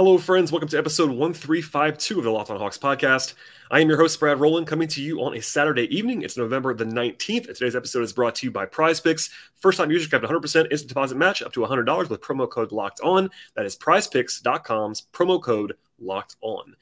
[0.00, 0.50] Hello, friends.
[0.50, 3.34] Welcome to episode 1352 of the Locked On Hawks podcast.
[3.70, 6.22] I am your host, Brad Rowland, coming to you on a Saturday evening.
[6.22, 7.48] It's November the 19th.
[7.48, 9.28] And today's episode is brought to you by Prize Picks.
[9.56, 13.00] First time users get 100% instant deposit match up to $100 with promo code locked
[13.02, 13.28] on.
[13.56, 16.76] That is prizepicks.com's promo code locked on.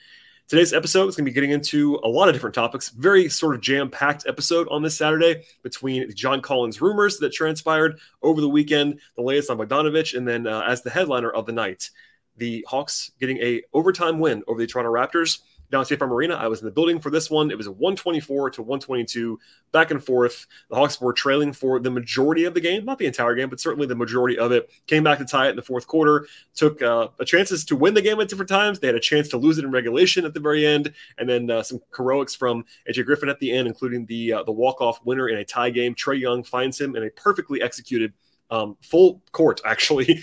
[0.46, 2.91] Today's episode is going to be getting into a lot of different topics.
[2.91, 7.98] Very sort of jam packed episode on this Saturday between John Collins rumors that transpired
[8.23, 11.52] over the weekend, the latest on Bogdanovich, and then uh, as the headliner of the
[11.52, 11.91] night,
[12.38, 16.34] the Hawks getting a overtime win over the Toronto Raptors down at State Farm Arena.
[16.34, 17.51] I was in the building for this one.
[17.51, 19.38] It was a 124 to 122
[19.73, 20.46] back and forth.
[20.70, 23.60] The Hawks were trailing for the majority of the game, not the entire game, but
[23.60, 24.71] certainly the majority of it.
[24.87, 26.26] Came back to tie it in the fourth quarter.
[26.54, 28.79] Took uh, chances to win the game at different times.
[28.79, 31.51] They had a chance to lose it in regulation at the very end, and then
[31.51, 35.04] uh, some heroics from AJ Griffin at the end, including the uh, the walk off
[35.04, 35.95] winner in a tie game.
[35.95, 38.13] Trae Young finds him in a perfectly executed
[38.51, 40.23] um, full court actually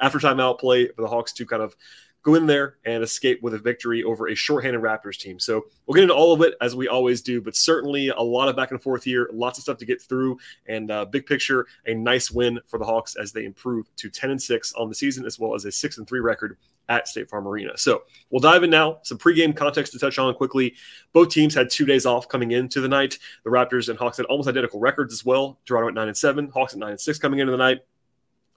[0.00, 1.76] after timeout play for the Hawks to kind of
[2.22, 5.38] go in there and escape with a victory over a shorthanded Raptors team.
[5.38, 8.48] So we'll get into all of it as we always do, but certainly a lot
[8.48, 11.66] of back and forth here, lots of stuff to get through, and uh, big picture,
[11.86, 14.94] a nice win for the Hawks as they improve to 10 and 6 on the
[14.94, 16.56] season, as well as a 6 and 3 record
[16.90, 17.78] at State Farm Arena.
[17.78, 18.98] So we'll dive in now.
[19.02, 20.74] Some pregame context to touch on quickly.
[21.12, 23.18] Both teams had two days off coming into the night.
[23.44, 25.58] The Raptors and Hawks had almost identical records as well.
[25.64, 27.78] Toronto at nine and seven, Hawks at nine and six coming into the night.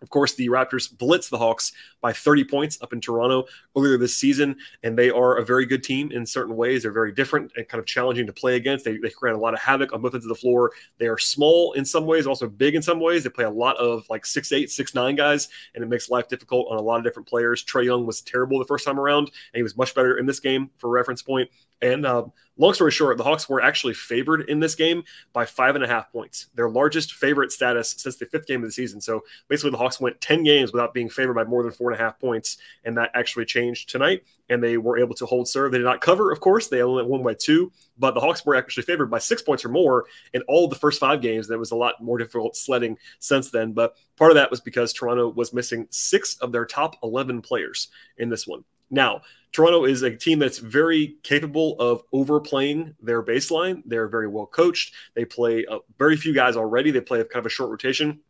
[0.03, 4.17] Of course, the Raptors blitz the Hawks by 30 points up in Toronto earlier this
[4.17, 6.83] season, and they are a very good team in certain ways.
[6.83, 8.83] They're very different and kind of challenging to play against.
[8.83, 10.71] They, they create a lot of havoc on both ends of the floor.
[10.97, 13.23] They are small in some ways, also big in some ways.
[13.23, 16.27] They play a lot of like six eight, six nine guys, and it makes life
[16.27, 17.63] difficult on a lot of different players.
[17.63, 20.41] Trae Young was terrible the first time around, and he was much better in this
[20.41, 21.49] game for reference point.
[21.83, 22.23] And uh,
[22.55, 25.87] long story short, the Hawks were actually favored in this game by five and a
[25.87, 29.01] half points, their largest favorite status since the fifth game of the season.
[29.01, 31.99] So basically, the Hawks went 10 games without being favored by more than four and
[31.99, 34.23] a half points, and that actually changed tonight.
[34.49, 35.73] And they were able to hold serve.
[35.73, 36.69] They did not cover, of course.
[36.69, 39.69] They only won by two, but the Hawks were actually favored by six points or
[39.69, 41.49] more in all the first five games.
[41.49, 43.73] There was a lot more difficult sledding since then.
[43.73, 47.89] But part of that was because Toronto was missing six of their top 11 players
[48.17, 48.63] in this one.
[48.93, 49.21] Now,
[49.51, 53.81] Toronto is a team that's very capable of overplaying their baseline.
[53.85, 54.93] They're very well coached.
[55.15, 56.91] They play uh, very few guys already.
[56.91, 58.21] They play kind of a short rotation.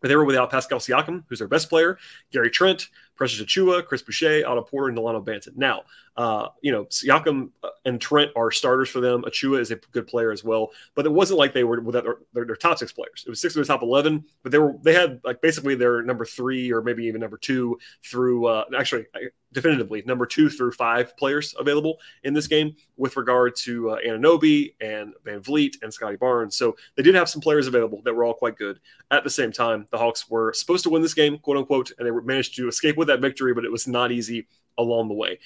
[0.00, 1.98] But they were without Pascal Siakam, who's their best player,
[2.30, 5.56] Gary Trent, Precious Achiuwa, Chris Boucher, Otto Porter, and Delano Banton.
[5.56, 5.82] Now,
[6.16, 9.22] uh, you know, Siakam uh, and Trent are starters for them.
[9.22, 12.18] Achiuwa is a good player as well, but it wasn't like they were without their,
[12.32, 13.24] their, their, top six players.
[13.26, 16.02] It was six of the top eleven, but they were they had like basically their
[16.02, 19.06] number three or maybe even number two through uh, actually
[19.52, 24.74] definitively number two through five players available in this game with regard to uh, Anunoby
[24.80, 26.56] and Van Vleet and Scottie Barnes.
[26.56, 28.80] So they did have some players available that were all quite good.
[29.10, 32.06] At the same time, the Hawks were supposed to win this game, quote unquote, and
[32.06, 34.46] they managed to escape with that victory, but it was not easy
[34.78, 35.38] along the way.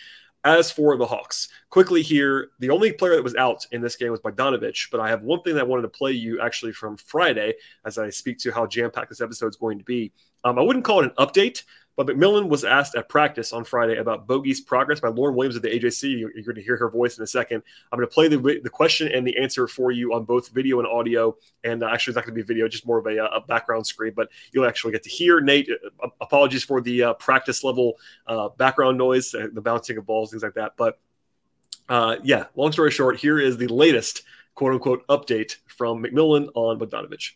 [0.43, 4.11] As for the Hawks, quickly here, the only player that was out in this game
[4.11, 6.97] was Bogdanovich, but I have one thing that I wanted to play you actually from
[6.97, 7.55] Friday
[7.85, 10.13] as I speak to how jam packed this episode is going to be.
[10.43, 11.65] Um, I wouldn't call it an update
[11.97, 15.63] but McMillan was asked at practice on Friday about Bogey's progress by Lauren Williams of
[15.63, 16.19] the AJC.
[16.19, 17.63] You're, going to hear her voice in a second.
[17.93, 20.79] I'm going to play the, the question and the answer for you on both video
[20.79, 21.37] and audio.
[21.65, 23.41] And uh, actually, it's not going to be video, just more of a, uh, a,
[23.41, 25.69] background screen, but you'll actually get to hear Nate.
[26.03, 30.43] Uh, apologies for the uh, practice level uh, background noise, the bouncing of balls, things
[30.43, 30.73] like that.
[30.77, 30.99] But
[32.23, 34.23] yeah, long story short, here is the latest
[34.55, 37.33] quote unquote update from McMillan on Bogdanovich.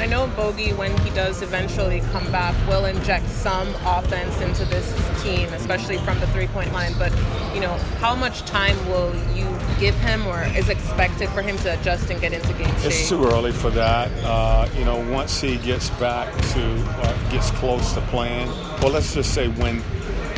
[0.00, 4.90] I know Bogey, when he does eventually come back, will inject some offense into this
[5.22, 6.94] team, especially from the three point line.
[6.98, 7.12] But,
[7.54, 9.46] you know, how much time will you
[9.78, 12.86] give him or is expected for him to adjust and get into game shape?
[12.86, 14.10] It's too early for that.
[14.24, 18.48] Uh, you know, once he gets back to, uh, gets close to playing,
[18.80, 19.82] well, let's just say when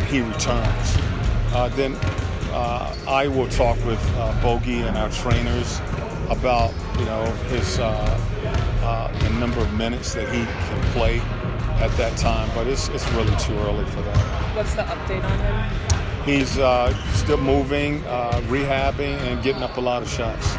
[0.09, 0.97] he returns,
[1.55, 1.97] uh, then
[2.51, 5.81] uh, I will talk with uh, Bogey and our trainers
[6.31, 8.19] about, you know, his uh,
[8.83, 11.21] uh, the number of minutes that he can play
[11.81, 14.57] at that time, but it's, it's really too early for that.
[14.57, 16.25] What's the update on him?
[16.25, 20.57] He's uh, still moving, uh, rehabbing, and getting up a lot of shots.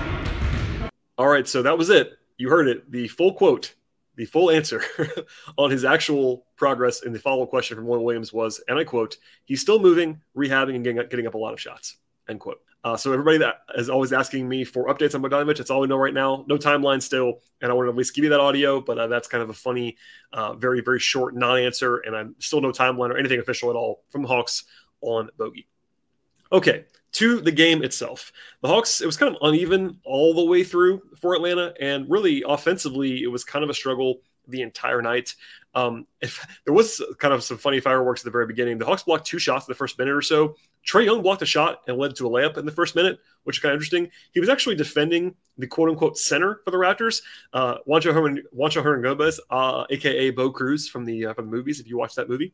[1.18, 2.18] All right, so that was it.
[2.38, 2.92] You heard it.
[2.92, 3.74] The full quote,
[4.16, 4.84] the full answer
[5.58, 8.84] on his actual progress in the follow up question from Lauren Williams was, and I
[8.84, 11.98] quote, he's still moving, rehabbing, and getting, getting up a lot of shots,
[12.28, 12.60] end quote.
[12.84, 15.88] Uh, so everybody that is always asking me for updates on Bogdanovich, that's all we
[15.88, 16.44] know right now.
[16.48, 18.82] No timeline still, and I want to at least give you that audio.
[18.82, 19.96] But uh, that's kind of a funny,
[20.34, 24.04] uh, very very short non-answer, and I'm still no timeline or anything official at all
[24.10, 24.66] from the Hawks
[25.02, 25.68] on Bogey.
[26.52, 28.32] Okay, to the game itself.
[28.62, 32.44] The Hawks, it was kind of uneven all the way through for Atlanta, and really
[32.46, 35.36] offensively, it was kind of a struggle the entire night.
[35.76, 39.04] Um, if there was kind of some funny fireworks at the very beginning, the Hawks
[39.04, 40.56] blocked two shots in the first minute or so.
[40.86, 43.58] Trae Young blocked a shot and led to a layup in the first minute, which
[43.58, 44.10] is kind of interesting.
[44.34, 47.22] He was actually defending the quote unquote center for the Raptors,
[47.54, 51.80] uh, Juancho Hernan, Juancho Hernangomez, uh, aka Bo Cruz from the uh, from the movies.
[51.80, 52.54] If you watch that movie,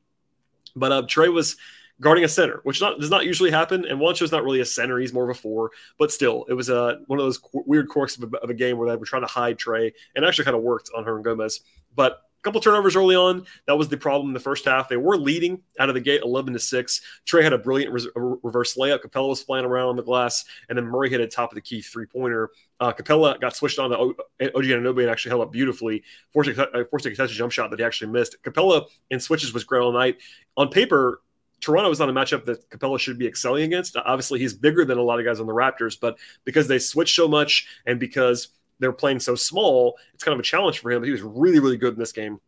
[0.75, 1.57] but uh, Trae was
[2.01, 3.85] guarding a center, which not, does not usually happen.
[3.85, 5.71] And Juancho's not really a center; he's more of a four.
[5.97, 8.53] But still, it was uh, one of those qu- weird quirks of a, of a,
[8.53, 11.61] game where they were trying to hide Trae, and actually kind of worked on Hernangomez.
[11.95, 13.45] But a couple turnovers early on.
[13.67, 14.87] That was the problem in the first half.
[14.87, 17.01] They were leading out of the gate 11 to 6.
[17.25, 19.01] Trae had a brilliant re- reverse layup.
[19.01, 21.61] Capela was flying around on the glass, and then Murray hit a top of the
[21.61, 22.49] key three pointer.
[22.79, 26.57] Uh, Capela got switched on to o- OG Anunoby and actually held up beautifully, forcing,
[26.57, 28.37] uh, forcing a contested jump shot that he actually missed.
[28.43, 30.17] Capela in switches was great all night.
[30.55, 31.21] On paper,
[31.59, 33.97] Toronto is not a matchup that Capela should be excelling against.
[33.97, 37.15] Obviously, he's bigger than a lot of guys on the Raptors, but because they switch
[37.15, 41.01] so much and because they're playing so small, it's kind of a challenge for him.
[41.01, 42.39] But he was really, really good in this game.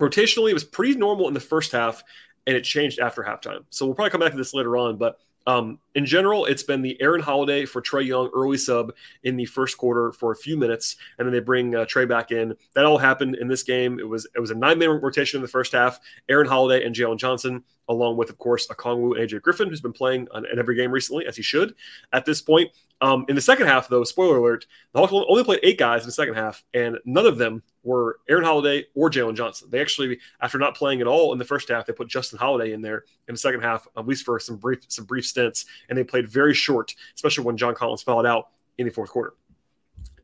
[0.00, 2.02] Rotationally, it was pretty normal in the first half,
[2.46, 3.64] and it changed after halftime.
[3.70, 6.82] So we'll probably come back to this later on, but um, in general, it's been
[6.82, 8.92] the Aaron Holiday for Trae Young early sub
[9.24, 12.30] in the first quarter for a few minutes, and then they bring uh, Trae back
[12.30, 12.54] in.
[12.74, 13.98] That all happened in this game.
[13.98, 15.98] It was it was a nine minute rotation in the first half.
[16.28, 19.92] Aaron Holiday and Jalen Johnson, along with of course Okongwu and AJ Griffin, who's been
[19.92, 21.74] playing in every game recently as he should.
[22.12, 25.60] At this point, um, in the second half, though, spoiler alert, the Hawks only played
[25.62, 29.36] eight guys in the second half, and none of them were Aaron Holiday or Jalen
[29.36, 29.68] Johnson.
[29.70, 32.72] They actually, after not playing at all in the first half, they put Justin Holiday
[32.72, 35.96] in there in the second half, at least for some brief some brief stints, and
[35.96, 39.34] they played very short, especially when John Collins fouled out in the fourth quarter.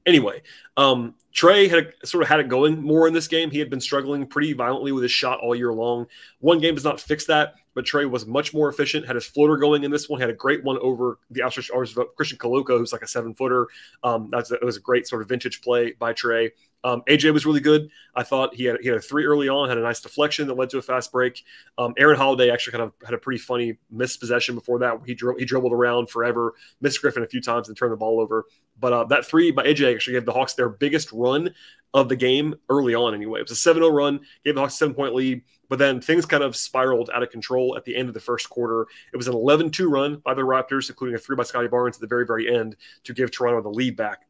[0.05, 0.43] Anyway,
[0.77, 3.51] um, Trae had sort of had it going more in this game.
[3.51, 6.07] He had been struggling pretty violently with his shot all year long.
[6.41, 9.07] One game does not fix that, but Trae was much more efficient.
[9.07, 10.19] Had his floater going in this one.
[10.19, 13.35] Had a great one over the outstretched arms of Christian Koloko, who's like a seven
[13.35, 13.69] footer.
[14.03, 16.51] Um, that's it was a great sort of vintage play by Trae.
[16.85, 17.91] Um, AJ was really good.
[18.15, 20.55] I thought he had he had a three early on, had a nice deflection that
[20.55, 21.45] led to a fast break.
[21.77, 25.01] Um, Aaron Holiday actually kind of had a pretty funny missed possession before that.
[25.05, 28.21] He dro- he dribbled around forever, missed Griffin a few times and turned the ball
[28.21, 28.47] over.
[28.79, 31.53] But uh, that three by AJ actually gave the Hawks their biggest run
[31.97, 33.15] of the game early on.
[33.15, 35.43] Anyway, it was a 7-0 run, gave the Hawks a seven point lead.
[35.69, 38.51] But then things kind of spiraled out of control at the end of the first
[38.51, 38.87] quarter.
[39.13, 41.97] It was an 11 2 run by the Raptors, including a three by Scottie Barnes
[41.97, 44.27] at the very, very end to give Toronto the lead back.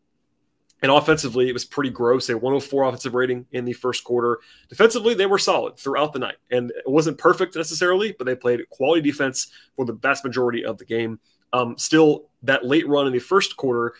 [0.82, 2.28] And offensively, it was pretty gross.
[2.28, 4.38] A 104 offensive rating in the first quarter.
[4.68, 6.36] Defensively, they were solid throughout the night.
[6.50, 10.78] And it wasn't perfect necessarily, but they played quality defense for the vast majority of
[10.78, 11.18] the game.
[11.52, 13.94] Um, still, that late run in the first quarter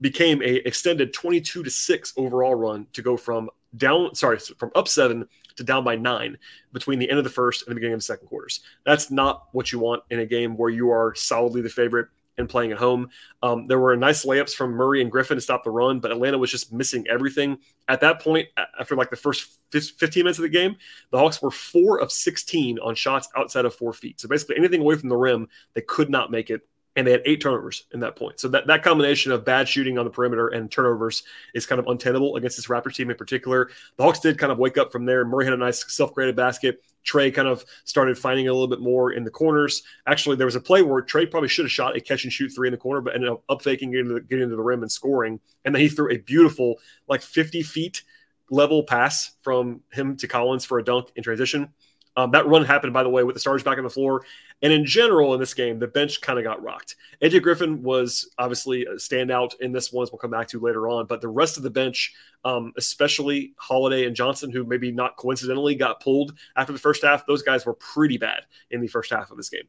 [0.00, 4.88] became a extended 22 to 6 overall run to go from down, sorry, from up
[4.88, 5.26] seven
[5.56, 6.38] to down by nine
[6.72, 8.60] between the end of the first and the beginning of the second quarters.
[8.84, 12.08] That's not what you want in a game where you are solidly the favorite
[12.38, 13.08] and playing at home.
[13.42, 16.38] Um, there were nice layups from Murray and Griffin to stop the run, but Atlanta
[16.38, 17.58] was just missing everything.
[17.88, 18.48] At that point,
[18.78, 20.76] after like the first 15 minutes of the game,
[21.10, 24.20] the Hawks were four of 16 on shots outside of four feet.
[24.20, 26.62] So basically, anything away from the rim, they could not make it.
[26.96, 28.40] And they had eight turnovers in that point.
[28.40, 31.22] So that, that combination of bad shooting on the perimeter and turnovers
[31.54, 33.70] is kind of untenable against this Raptors team in particular.
[33.96, 35.24] The Hawks did kind of wake up from there.
[35.24, 36.82] Murray had a nice self-created basket.
[37.04, 39.82] Trae kind of started finding a little bit more in the corners.
[40.06, 42.50] Actually, there was a play where Trae probably should have shot a catch and shoot
[42.50, 44.92] three in the corner, but ended up up faking, getting getting to the rim and
[44.92, 45.40] scoring.
[45.64, 46.76] And then he threw a beautiful,
[47.08, 48.02] like 50 feet
[48.50, 51.72] level pass from him to Collins for a dunk in transition.
[52.20, 54.24] Um, that run happened, by the way, with the stars back on the floor.
[54.60, 56.96] And in general, in this game, the bench kind of got rocked.
[57.22, 60.86] AJ Griffin was obviously a standout in this one, as we'll come back to later
[60.86, 61.06] on.
[61.06, 62.12] But the rest of the bench,
[62.44, 67.26] um, especially Holiday and Johnson, who maybe not coincidentally got pulled after the first half,
[67.26, 69.68] those guys were pretty bad in the first half of this game.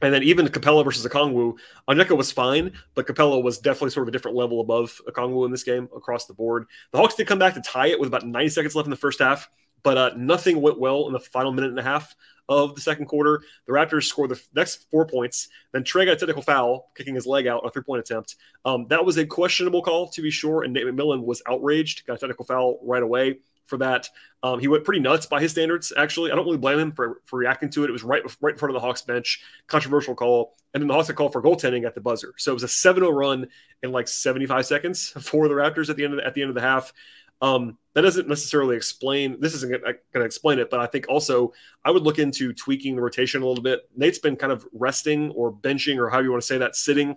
[0.00, 1.58] And then even Capela versus Okongwu,
[1.90, 5.50] Onyeka was fine, but Capela was definitely sort of a different level above Okongwu in
[5.50, 6.66] this game across the board.
[6.92, 8.96] The Hawks did come back to tie it with about 90 seconds left in the
[8.96, 9.50] first half
[9.82, 12.14] but uh, nothing went well in the final minute and a half
[12.48, 13.42] of the second quarter.
[13.66, 15.48] The Raptors scored the next four points.
[15.72, 18.36] Then Trae got a technical foul, kicking his leg out on a three point attempt.
[18.64, 20.62] Um, that was a questionable call, to be sure.
[20.62, 24.08] And Nate McMillan was outraged, got a technical foul right away for that.
[24.42, 26.32] Um, he went pretty nuts by his standards, actually.
[26.32, 27.90] I don't really blame him for, for reacting to it.
[27.90, 30.54] It was right, right in front of the Hawks bench, controversial call.
[30.72, 32.34] And then the Hawks had called for goaltending at the buzzer.
[32.38, 33.48] So it was a 7 0 run
[33.82, 36.50] in like 75 seconds for the Raptors at the end of the, at the end
[36.50, 36.92] of the half.
[37.40, 39.40] Um, that doesn't necessarily explain.
[39.40, 41.52] This isn't going to explain it, but I think also
[41.84, 43.88] I would look into tweaking the rotation a little bit.
[43.96, 47.16] Nate's been kind of resting or benching or how you want to say that, sitting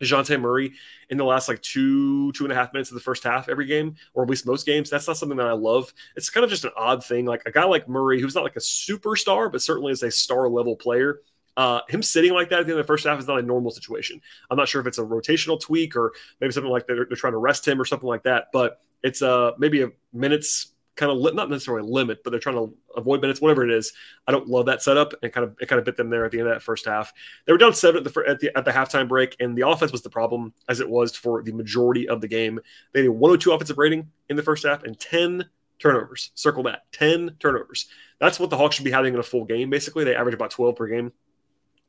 [0.00, 0.72] DeJounte Murray
[1.10, 3.66] in the last like two, two and a half minutes of the first half every
[3.66, 4.90] game, or at least most games.
[4.90, 5.92] That's not something that I love.
[6.16, 7.24] It's kind of just an odd thing.
[7.24, 10.48] Like a guy like Murray, who's not like a superstar, but certainly is a star
[10.48, 11.20] level player.
[11.56, 13.42] Uh, him sitting like that at the end of the first half is not a
[13.42, 14.20] normal situation.
[14.50, 17.32] I'm not sure if it's a rotational tweak or maybe something like they're, they're trying
[17.32, 18.48] to rest him or something like that.
[18.52, 22.56] But it's uh, maybe a minutes kind of li- not necessarily limit, but they're trying
[22.56, 23.92] to avoid minutes, whatever it is.
[24.26, 26.32] I don't love that setup, and kind of it kind of bit them there at
[26.32, 27.12] the end of that first half.
[27.44, 29.92] They were down seven at the at the, at the halftime break, and the offense
[29.92, 32.58] was the problem as it was for the majority of the game.
[32.92, 35.44] They had a 102 offensive rating in the first half and 10
[35.78, 36.30] turnovers.
[36.34, 37.86] Circle that 10 turnovers.
[38.18, 39.70] That's what the Hawks should be having in a full game.
[39.70, 41.12] Basically, they average about 12 per game.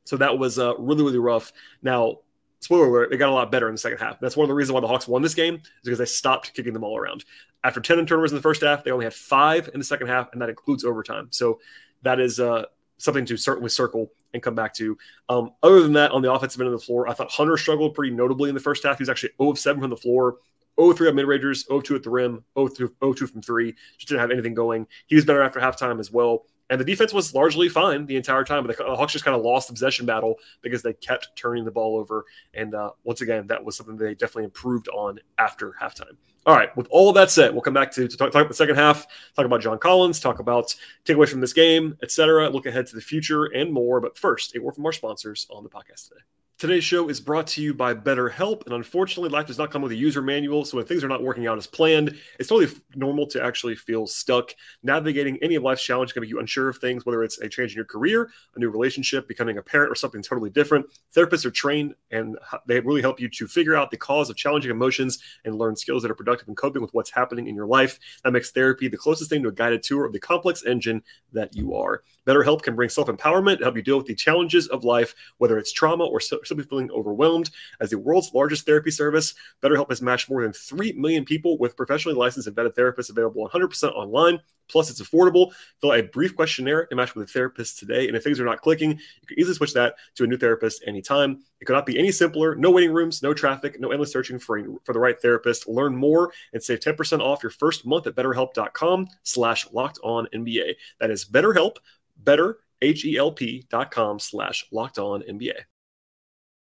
[0.08, 1.52] So that was uh, really really rough.
[1.82, 2.20] Now
[2.60, 4.20] spoiler alert, it got a lot better in the second half.
[4.20, 6.54] That's one of the reasons why the Hawks won this game is because they stopped
[6.54, 7.26] kicking the ball around.
[7.64, 10.30] After 10 turnovers in the first half, they only had five in the second half,
[10.32, 11.28] and that includes overtime.
[11.32, 11.60] So
[12.04, 12.66] that is uh,
[12.98, 14.98] something to certainly circle and come back to.
[15.30, 17.94] Um, other than that, on the offensive end of the floor, I thought Hunter struggled
[17.94, 18.98] pretty notably in the first half.
[18.98, 20.38] He was actually 0 of 7 from the floor.
[20.80, 23.74] 0 3 on mid rangers, 0 2 at the rim, 0 2 from three.
[23.98, 24.88] Just didn't have anything going.
[25.08, 26.46] He was better after halftime as well.
[26.70, 29.44] And the defense was largely fine the entire time, but the Hawks just kind of
[29.44, 32.26] lost the possession battle because they kept turning the ball over.
[32.54, 36.18] And uh, once again, that was something they definitely improved on after halftime.
[36.46, 38.48] All right, with all of that said, we'll come back to, to talk, talk about
[38.48, 39.06] the second half,
[39.36, 42.50] talk about John Collins, talk about takeaways from this game, etc.
[42.50, 44.00] Look ahead to the future and more.
[44.00, 46.22] But first, a word from our sponsors on the podcast today.
[46.58, 49.92] Today's show is brought to you by BetterHelp, and unfortunately, life does not come with
[49.92, 50.66] a user manual.
[50.66, 54.08] So when things are not working out as planned, it's totally normal to actually feel
[54.08, 54.56] stuck.
[54.82, 57.74] Navigating any of life's challenges can make you unsure of things, whether it's a change
[57.74, 60.88] in your career, a new relationship, becoming a parent, or something totally different.
[61.16, 64.72] Therapists are trained, and they really help you to figure out the cause of challenging
[64.72, 68.00] emotions and learn skills that are productive in coping with what's happening in your life.
[68.24, 71.56] That makes therapy the closest thing to a guided tour of the complex engine that
[71.56, 72.02] you are.
[72.26, 75.72] BetterHelp can bring self empowerment help you deal with the challenges of life, whether it's
[75.72, 77.50] trauma or simply feeling overwhelmed.
[77.80, 81.76] As the world's largest therapy service, BetterHelp has matched more than 3 million people with
[81.76, 84.40] professionally licensed and vetted therapists available 100% online.
[84.70, 85.54] Plus, it's affordable.
[85.82, 88.08] Fill out a brief questionnaire and match with a therapist today.
[88.08, 90.84] And if things are not clicking, you can easily switch that to a new therapist
[90.86, 91.42] anytime.
[91.62, 92.56] It could not be any simpler.
[92.56, 95.68] No waiting rooms, no traffic, no endless searching for, for the right therapist.
[95.68, 100.74] Learn more and save 10% off your first month at betterhelp.com slash locked on NBA.
[101.00, 101.78] That is BetterHelp,
[102.18, 105.54] better, H-E-L-P dot com slash locked on NBA.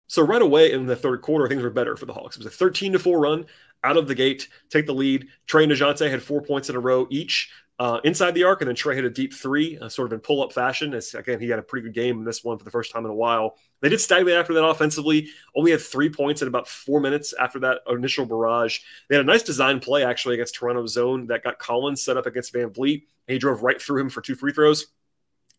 [0.07, 2.35] So right away in the third quarter, things were better for the Hawks.
[2.35, 3.45] It was a 13 to 4 run
[3.83, 5.27] out of the gate, take the lead.
[5.47, 8.75] Trae and had four points in a row each uh, inside the arc, and then
[8.75, 10.93] Trae hit a deep three, uh, sort of in pull up fashion.
[10.93, 13.05] As again, he had a pretty good game in this one for the first time
[13.05, 13.57] in a while.
[13.81, 15.29] They did stagnate after that offensively.
[15.55, 18.79] Only had three points in about four minutes after that initial barrage.
[19.09, 22.25] They had a nice design play actually against Toronto zone that got Collins set up
[22.25, 24.87] against VanVleet, and he drove right through him for two free throws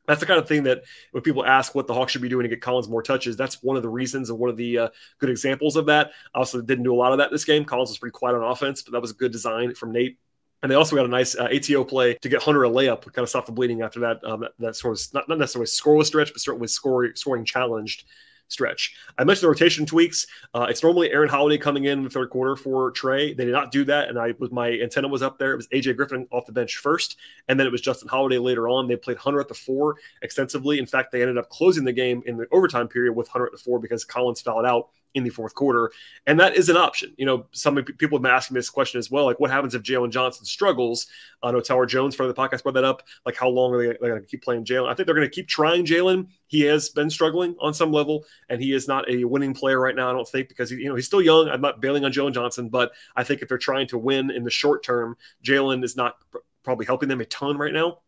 [0.07, 2.45] that's the kind of thing that when people ask what the Hawks should be doing
[2.45, 4.89] to get Collins more touches, that's one of the reasons and one of the uh,
[5.19, 6.13] good examples of that.
[6.35, 7.65] Also didn't do a lot of that this game.
[7.65, 10.19] Collins was pretty quiet on offense, but that was a good design from Nate.
[10.63, 13.23] And they also got a nice uh, ATO play to get Hunter a layup, kind
[13.23, 14.25] of stop the bleeding after that.
[14.25, 18.05] Um, that, that, sort of not, not necessarily scoreless stretch, but certainly scoring scoring challenged
[18.49, 18.95] stretch.
[19.19, 20.27] I mentioned the rotation tweaks.
[20.55, 23.37] Uh, it's normally Aaron Holiday coming in, in the third quarter for Trae.
[23.37, 25.53] They did not do that, and I was my antenna was up there.
[25.53, 27.17] It was AJ Griffin off the bench first,
[27.49, 28.89] and then it was Justin Holiday later on.
[28.89, 30.79] They played Hunter at the four extensively.
[30.79, 33.53] In fact, they ended up closing the game in the overtime period with Hunter at
[33.53, 35.91] the four because Collins fouled out in the fourth quarter.
[36.27, 37.15] And that is an option.
[37.17, 39.25] You know, some people have been asking this question as well.
[39.25, 41.07] Like, what happens if Jalen Johnson struggles?
[41.43, 43.03] I know Tower Jones for the podcast brought that up.
[43.25, 44.89] Like, how long are they, going to keep playing Jalen?
[44.89, 46.29] I think they're going to keep trying Jalen.
[46.49, 49.97] He has been struggling on some level, and he is not a winning player right
[49.97, 50.11] now.
[50.11, 51.49] I don't think because he, you know he's still young.
[51.49, 54.45] I'm not bailing on Jalen Johnson, but I think if they're trying to win in
[54.45, 56.17] the short term, Jalen is not
[56.63, 58.01] probably helping them a ton right now.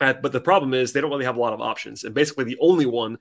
[0.00, 2.44] Uh, but the problem is they don't really have a lot of options, and basically
[2.44, 3.18] the only one,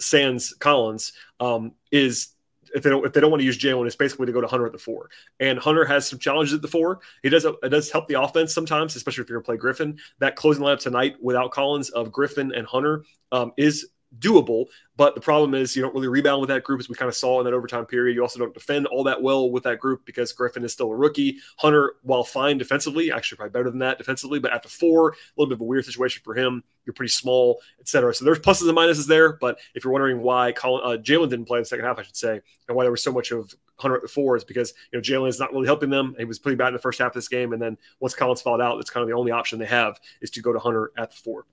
[0.00, 2.33] Sans Collins, um, is
[2.74, 4.46] if they don't if they don't want to use Jalen, it's basically to go to
[4.46, 5.08] Hunter at the four.
[5.40, 7.00] And Hunter has some challenges at the four.
[7.22, 9.98] He does it does help the offense sometimes, especially if you're to play Griffin.
[10.18, 14.66] That closing lineup tonight without Collins of Griffin and Hunter um, is doable.
[14.96, 17.16] But the problem is you don't really rebound with that group, as we kind of
[17.16, 18.14] saw in that overtime period.
[18.14, 20.96] You also don't defend all that well with that group because Griffin is still a
[20.96, 21.38] rookie.
[21.58, 25.14] Hunter, while fine defensively, actually probably better than that defensively, but at the four, a
[25.36, 26.62] little bit of a weird situation for him.
[26.84, 28.14] You're pretty small, etc.
[28.14, 29.32] So there's pluses and minuses there.
[29.32, 32.02] But if you're wondering why Colin, uh, Jalen didn't play in the second half, I
[32.02, 34.72] should say, and why there was so much of Hunter at the four is because
[34.92, 36.14] you know Jalen is not really helping them.
[36.18, 38.42] He was pretty bad in the first half of this game, and then once Collins
[38.42, 40.92] fouled out, that's kind of the only option they have is to go to Hunter
[40.96, 41.46] at the four.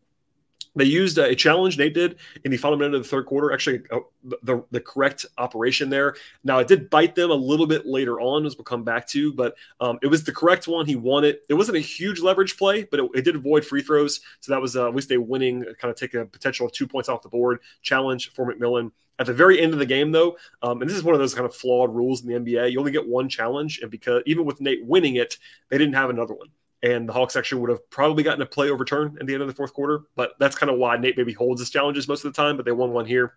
[0.75, 3.51] They used a challenge Nate did in the final minute of the third quarter.
[3.51, 4.00] Actually, uh,
[4.44, 6.16] the, the correct operation there.
[6.44, 9.34] Now it did bite them a little bit later on, as we'll come back to,
[9.34, 10.86] but um, it was the correct one.
[10.86, 11.44] He won it.
[11.50, 14.62] It wasn't a huge leverage play, but it, it did avoid free throws, so that
[14.62, 17.30] was uh, at least a winning, kind of take a potential two points off the
[17.30, 18.92] board challenge for McMillan.
[19.20, 21.36] At the very end of the game, though, um, and this is one of those
[21.36, 24.46] kind of flawed rules in the NBA, you only get one challenge, and because even
[24.46, 25.38] with Nate winning it,
[25.70, 26.48] they didn't have another one
[26.84, 29.48] and the Hawks actually would have probably gotten a play overturned at the end of
[29.48, 30.02] the fourth quarter.
[30.16, 32.58] But that's kind of why Nate maybe holds his challenges most of the time.
[32.58, 33.34] But they won one here.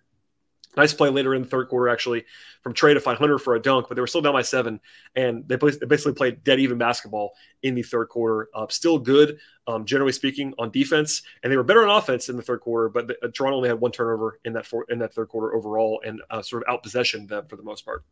[0.77, 2.25] Nice play later in the third quarter, actually,
[2.63, 4.81] from Trae to find Hunter for a dunk, but they were still down by seven,
[5.15, 8.49] and they, basically played dead even basketball in the third quarter.
[8.55, 12.37] Uh, still good, um, generally speaking, on defense, and they were better on offense in
[12.37, 12.89] the third quarter.
[12.89, 16.03] But the, uh, Toronto only had one turnover in that in that third quarter overall,
[16.05, 18.05] and uh, sort of out possession them for the most part.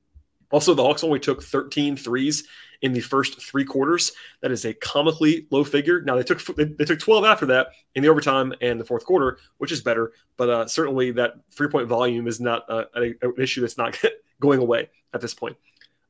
[0.52, 2.44] Also, the Hawks only took 13 threes
[2.82, 4.12] in the first three quarters.
[4.42, 6.02] That is a comically low figure.
[6.02, 9.38] Now they took they, took 12 after that in the overtime and the fourth quarter,
[9.58, 10.12] which is better.
[10.36, 13.98] But uh, certainly that three point volume is not uh, an issue that's not
[14.40, 15.56] going away at this point.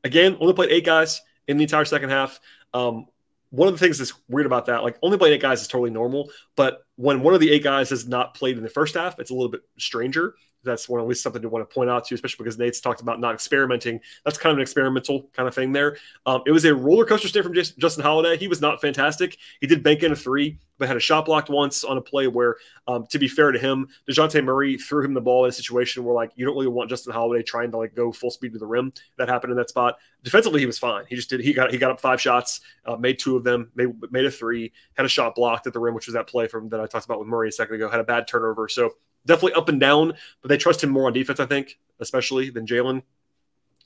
[0.04, 2.40] Again, only played eight guys in the entire second half.
[2.74, 3.06] Um,
[3.50, 5.90] one of the things that's weird about that, like only playing eight guys is totally
[5.90, 9.20] normal, but when one of the eight guys has not played in the first half,
[9.20, 10.34] it's a little bit stranger
[10.64, 12.80] that's one at least something to want to point out to, you, especially because Nate's
[12.80, 14.00] talked about not experimenting.
[14.24, 15.96] That's kind of an experimental kind of thing there.
[16.26, 18.36] Um, it was a roller coaster stay from Justin Holiday.
[18.36, 19.38] He was not fantastic.
[19.60, 22.26] He did bank in a three, but had a shot blocked once on a play
[22.26, 22.56] where,
[22.88, 26.04] um, to be fair to him, Dejounte Murray threw him the ball in a situation
[26.04, 28.58] where like you don't really want Justin Holiday trying to like go full speed to
[28.58, 28.92] the rim.
[29.18, 29.98] That happened in that spot.
[30.24, 31.04] Defensively, he was fine.
[31.08, 31.40] He just did.
[31.40, 34.30] He got he got up five shots, uh, made two of them, made made a
[34.30, 36.86] three, had a shot blocked at the rim, which was that play from that I
[36.86, 37.88] talked about with Murray a second ago.
[37.88, 38.68] Had a bad turnover.
[38.68, 38.94] So
[39.26, 42.66] definitely up and down, but they trust him more on defense, I think, especially than
[42.66, 43.02] Jalen.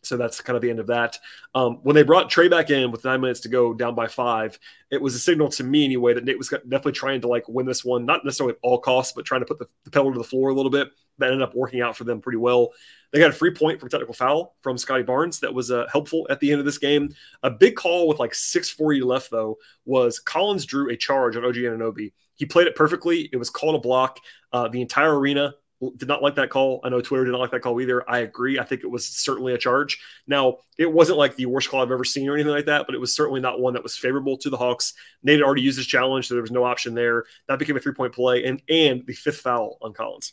[0.06, 1.18] So that's kind of the end of that.
[1.54, 4.58] Um, when they brought Trae back in with nine minutes to go, down by five,
[4.90, 7.66] it was a signal to me anyway that Nate was definitely trying to like win
[7.66, 10.18] this one, not necessarily at all costs, but trying to put the, the pedal to
[10.18, 10.90] the floor a little bit.
[11.18, 12.72] That ended up working out for them pretty well.
[13.10, 16.26] They got a free point from technical foul from Scottie Barnes that was uh, helpful
[16.28, 17.14] at the end of this game.
[17.42, 21.54] A big call with like 6:40 left though was Collins drew a charge on OG
[21.54, 23.28] Anunoby he played it perfectly.
[23.32, 24.20] It was called a block.
[24.52, 25.54] Uh, the entire arena
[25.96, 26.80] did not like that call.
[26.84, 28.08] I know Twitter did not like that call either.
[28.08, 28.58] I agree.
[28.58, 30.00] I think it was certainly a charge.
[30.26, 32.94] Now, it wasn't like the worst call I've ever seen or anything like that, but
[32.94, 34.94] it was certainly not one that was favorable to the Hawks.
[35.22, 37.24] Nate had already used his challenge, so there was no option there.
[37.48, 40.32] That became a three point play and, and the fifth foul on Collins.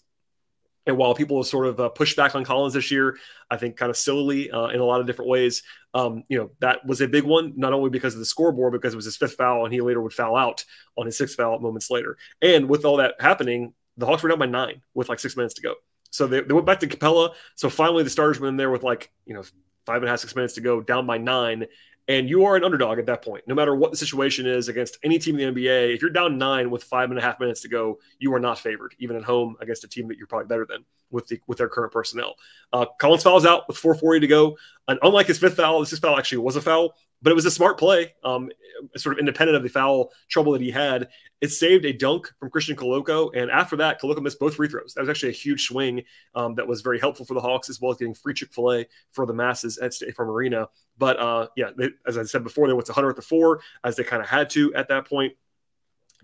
[0.86, 3.17] And while people have sort of uh, pushed back on Collins this year,
[3.50, 6.52] I think kind of sillily uh, in a lot of different ways, um, you know,
[6.60, 9.15] that was a big one, not only because of the scoreboard, because it was his
[9.15, 10.65] fifth foul and he later would foul out
[10.98, 12.17] on his sixth foul moments later.
[12.41, 15.54] And with all that happening, the Hawks were down by nine with like six minutes
[15.56, 15.76] to go.
[16.10, 17.34] So they, they went back to Capela.
[17.56, 19.43] So finally the starters went in there with like, you know,
[19.86, 21.65] five and a half, six minutes to go, down by nine
[22.07, 23.43] and you are an underdog at that point.
[23.47, 26.37] No matter what the situation is against any team in the NBA, if you're down
[26.37, 29.23] nine with five and a half minutes to go, you are not favored, even at
[29.23, 32.35] home against a team that you're probably better than with the with their current personnel.
[32.73, 36.01] Uh, Collins fouls out with 4:40 to go, and unlike his fifth foul, this fifth
[36.01, 38.49] foul actually was a foul but it was a smart play, um,
[38.97, 41.07] sort of independent of the foul trouble that he had.
[41.41, 44.93] It saved a dunk from Christian Koloko, and after that, Koloko missed both free throws.
[44.93, 46.03] That was actually a huge swing
[46.36, 48.73] um, that was very helpful for the Hawks, as well as getting free Chick Fil
[48.73, 50.67] A for the masses at State Farm Arena.
[50.97, 53.62] But uh, yeah, they, as I said before, they went to Hunter at the four,
[53.83, 55.33] as they kind of had to at that point.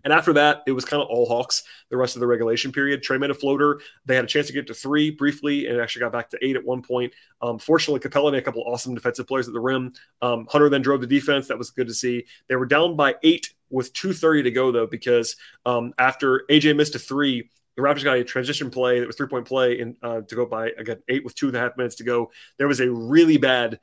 [0.04, 3.04] And after that, it was kind of all Hawks the rest of the regulation period.
[3.04, 3.82] Trae made a floater.
[4.06, 6.56] They had a chance to get to three briefly and actually got back to eight
[6.56, 7.14] at one point.
[7.42, 9.94] Um, fortunately, Capela made a couple awesome defensive plays at the rim.
[10.22, 11.48] Um, Hunter then drove the defense.
[11.48, 12.26] That was good to see.
[12.48, 15.36] They were down by eight with 2.30 to go, though, because
[15.66, 19.28] um, after AJ missed a three, the Raptors got a transition play that was three
[19.28, 21.96] point play and uh, to go by again eight with two and a half minutes
[21.96, 22.30] to go.
[22.58, 23.80] There was a really bad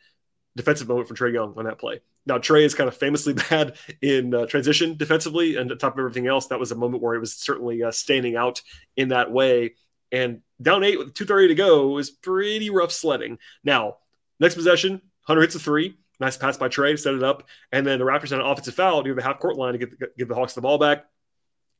[0.57, 2.01] defensive moment for Trae Young on that play.
[2.25, 6.01] Now Trae is kind of famously bad in uh, transition defensively, and on top of
[6.01, 8.63] everything else, that was a moment where he was certainly uh, standing out
[8.97, 9.75] in that way.
[10.11, 13.39] And down eight with two thirty to go was pretty rough sledding.
[13.63, 13.99] Now,
[14.41, 15.99] next possession, Hunter hits a three.
[16.19, 18.75] Nice pass by Trae to set it up, and then the Raptors had an offensive
[18.75, 21.05] foul near the half court line to get, give the Hawks the ball back.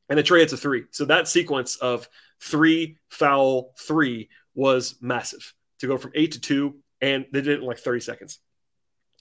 [0.09, 0.85] And then Trae hits a three.
[0.91, 2.07] So that sequence of
[2.39, 7.59] three, foul, three was massive to go from eight to two, and they did it
[7.61, 8.39] in like 30 seconds.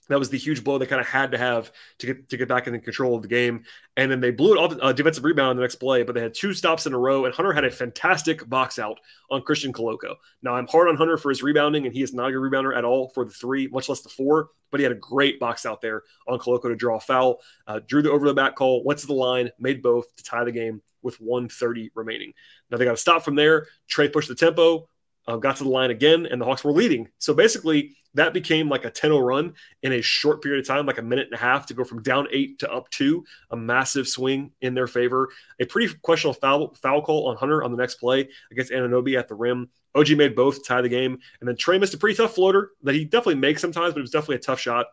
[0.09, 2.49] That was the huge blow they kind of had to have to get to get
[2.49, 3.65] back in control of the game.
[3.97, 6.15] And then they blew it off a uh, defensive rebound on the next play, but
[6.15, 7.25] they had two stops in a row.
[7.25, 8.99] And Hunter had a fantastic box out
[9.31, 10.15] on Christian Koloko.
[10.43, 12.77] Now I'm hard on Hunter for his rebounding, and he is not a good rebounder
[12.77, 14.51] at all for the three, much less the four.
[14.71, 17.39] But he had a great box out there on Koloko to draw a foul.
[17.67, 20.45] Uh, drew the over the back call, went to the line, made both to tie
[20.45, 22.33] the game with 130 remaining.
[22.71, 23.67] Now they got to stop from there.
[23.89, 24.89] Trae pushed the tempo,
[25.27, 27.09] uh, got to the line again, and the Hawks were leading.
[27.19, 30.99] So basically, that became like a 10-0 run in a short period of time, like
[30.99, 34.09] a minute and a half to go from down eight to up two, a massive
[34.09, 35.29] swing in their favor.
[35.61, 39.29] A pretty questionable foul, foul call on Hunter on the next play against Anunoby at
[39.29, 39.69] the rim.
[39.95, 42.95] OG made both tie the game, and then Trae missed a pretty tough floater that
[42.95, 44.87] he definitely makes sometimes, but it was definitely a tough shot.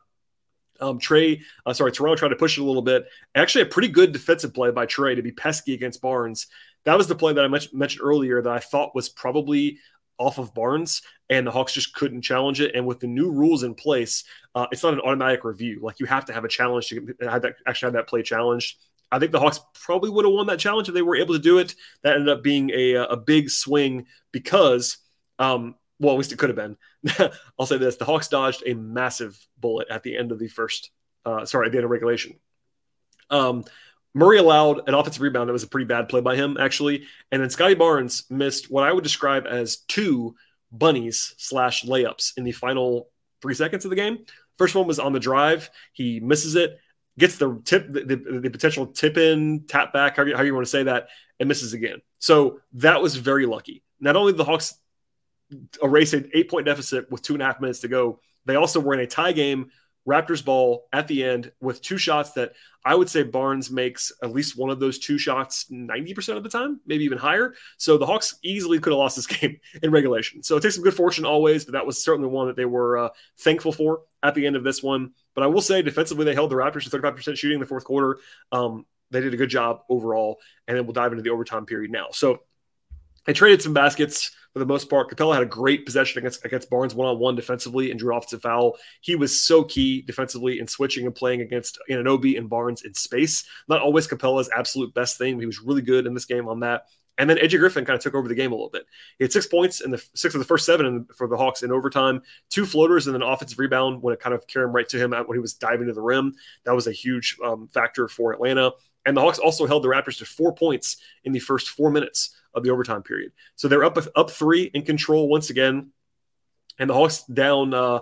[0.80, 3.06] Um, Trae, uh, sorry, Toronto tried to push it a little bit.
[3.36, 6.48] Actually, a pretty good defensive play by Trae to be pesky against Barnes.
[6.86, 9.80] That was the play that I mentioned earlier that I thought was probably
[10.18, 12.76] off of Barnes, and the Hawks just couldn't challenge it.
[12.76, 14.24] And with the new rules in place,
[14.56, 15.80] uh, it's not an automatic review.
[15.82, 18.78] Like you have to have a challenge to have that, actually have that play challenged.
[19.12, 21.40] I think the Hawks probably would have won that challenge if they were able to
[21.40, 21.76] do it.
[22.02, 24.98] That ended up being a, a big swing because,
[25.38, 26.78] um, well, at least it could have been.
[27.60, 30.90] I'll say this: the Hawks dodged a massive bullet at the end of the first,
[31.26, 32.40] uh, sorry, at the end of regulation.
[33.30, 33.64] Um,
[34.14, 37.06] Murray allowed an offensive rebound that was a pretty bad play by him, actually.
[37.32, 40.36] And then Scottie Barnes missed what I would describe as two
[40.72, 43.10] bunnies slash layups in the final
[43.42, 44.20] three seconds of the game.
[44.58, 45.70] First one was on the drive.
[45.94, 46.80] He misses it,
[47.18, 50.54] gets the tip, the, the, the potential tip in, tap back, however you, however you
[50.54, 51.08] want to say that,
[51.40, 52.02] and misses again.
[52.20, 53.84] So that was very lucky.
[54.00, 54.76] Not only the Hawks
[55.84, 58.80] erase an eight point deficit with two and a half minutes to go, they also
[58.80, 59.72] were in a tie game
[60.08, 62.54] Raptors ball at the end with two shots that
[62.86, 66.50] I would say Barnes makes at least one of those two shots 90% of the
[66.50, 67.54] time, maybe even higher.
[67.78, 70.44] So the Hawks easily could have lost this game in regulation.
[70.44, 72.98] So it takes some good fortune always, but that was certainly one that they were
[72.98, 75.12] uh, thankful for at the end of this one.
[75.36, 77.86] But I will say defensively, they held the Raptors to 35% shooting in the fourth
[77.86, 78.20] quarter.
[78.52, 80.40] Um, they did a good job overall.
[80.68, 82.08] And then we'll dive into the overtime period now.
[82.12, 82.40] So
[83.26, 85.10] they traded some baskets for the most part.
[85.10, 88.42] Capela had a great possession against against Barnes one on one defensively and drew offensive
[88.42, 88.78] foul.
[89.02, 93.44] He was so key defensively in switching and playing against Anunoby and Barnes in space.
[93.68, 95.40] Not always Capela's absolute best thing.
[95.40, 96.84] He was really good in this game on that.
[97.18, 98.86] And then AJ Griffin kind of took over the game a little bit.
[99.20, 101.72] He had six points in the six of the first seven for the Hawks in
[101.72, 104.98] overtime, two floaters, and then offensive rebound when it kind of carried him right to
[104.98, 106.34] him when he was diving to the rim.
[106.66, 108.72] That was a huge um, factor for Atlanta.
[109.06, 112.36] And the Hawks also held the Raptors to four points in the first four minutes
[112.54, 113.32] of the overtime period.
[113.56, 115.92] So they're up up three in control once again,
[116.80, 117.74] and the Hawks down.
[117.74, 118.00] Uh,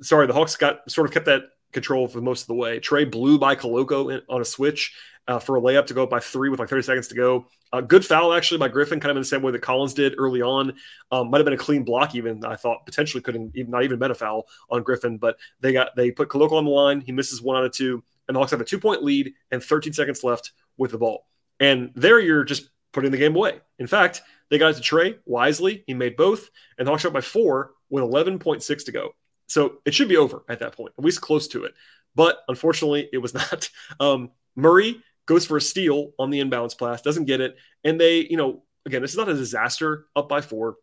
[0.00, 2.78] sorry, the Hawks got sort of kept that control for most of the way.
[2.78, 4.94] Trae blew by Koloko on a switch
[5.28, 7.46] uh, for a layup to go up by three with like 30 seconds to go.
[7.72, 10.14] Uh, good foul actually by Griffin, kind of in the same way that Collins did
[10.18, 10.74] early on.
[11.10, 12.44] Um, might have been a clean block even.
[12.44, 15.96] I thought potentially couldn't even not even been a foul on Griffin, but they got
[15.96, 17.00] they put Koloko on the line.
[17.00, 19.62] He misses one out of two, and the Hawks have a two point lead and
[19.62, 21.26] 13 seconds left with the ball.
[21.60, 23.60] And there you're just putting the game away.
[23.78, 25.82] In fact, they got it to Trae wisely.
[25.86, 29.14] He made both, and Hawks shot by four with 11.6 to go.
[29.46, 31.74] So it should be over at that point, at least close to it.
[32.14, 33.68] But unfortunately, it was not.
[33.98, 37.56] Um, Murray goes for a steal on the inbounds pass, doesn't get it.
[37.84, 40.76] And they, you know, again, this is not a disaster up by four,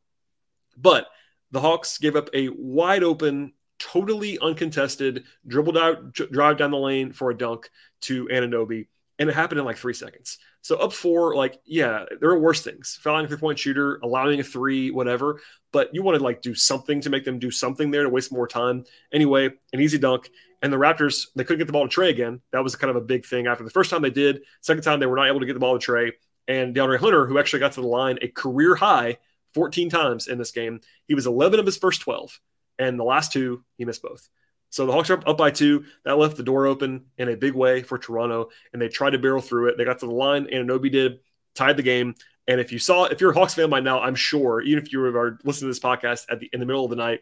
[0.78, 1.08] but
[1.52, 7.12] the Hawks gave up a wide open, totally uncontested dribble dive, drive down the lane
[7.12, 7.70] for a dunk
[8.02, 8.88] to Anunoby.
[9.20, 10.38] And it happened in like three seconds.
[10.62, 12.98] So up four, like, yeah, there are worse things.
[13.02, 15.42] Fouling a three-point shooter, allowing a three, whatever.
[15.74, 18.32] But you want to like do something to make them do something there to waste
[18.32, 18.86] more time.
[19.12, 20.30] Anyway, an easy dunk.
[20.62, 22.42] And the Raptors, they couldn't get the ball to Trae again.
[22.52, 24.42] That was kind of a big thing after the first time they did.
[24.62, 26.12] Second time they were not able to get the ball to Trae.
[26.48, 29.18] And DeAndre Hunter, who actually got to the line a career high
[29.54, 32.40] 14 times in this game, he was 11 of his first 12.
[32.78, 34.30] And the last two, he missed both.
[34.70, 35.86] So the Hawks are up by two.
[36.06, 39.20] That left the door open in a big way for Toronto, and they tried to
[39.20, 39.78] barrel through it.
[39.78, 41.20] They got to the line, and Anobi did,
[41.56, 42.16] tied the game.
[42.48, 44.92] And if you saw, if you're a Hawks fan by now, I'm sure, even if
[44.92, 47.22] you are listening to this podcast at the in the middle of the night,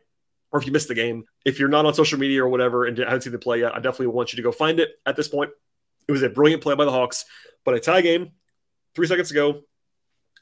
[0.51, 2.97] or if you missed the game, if you're not on social media or whatever and
[2.97, 5.27] haven't seen the play yet, I definitely want you to go find it at this
[5.27, 5.51] point.
[6.07, 7.25] It was a brilliant play by the Hawks,
[7.65, 8.31] but a tie game,
[8.95, 9.62] three seconds to go,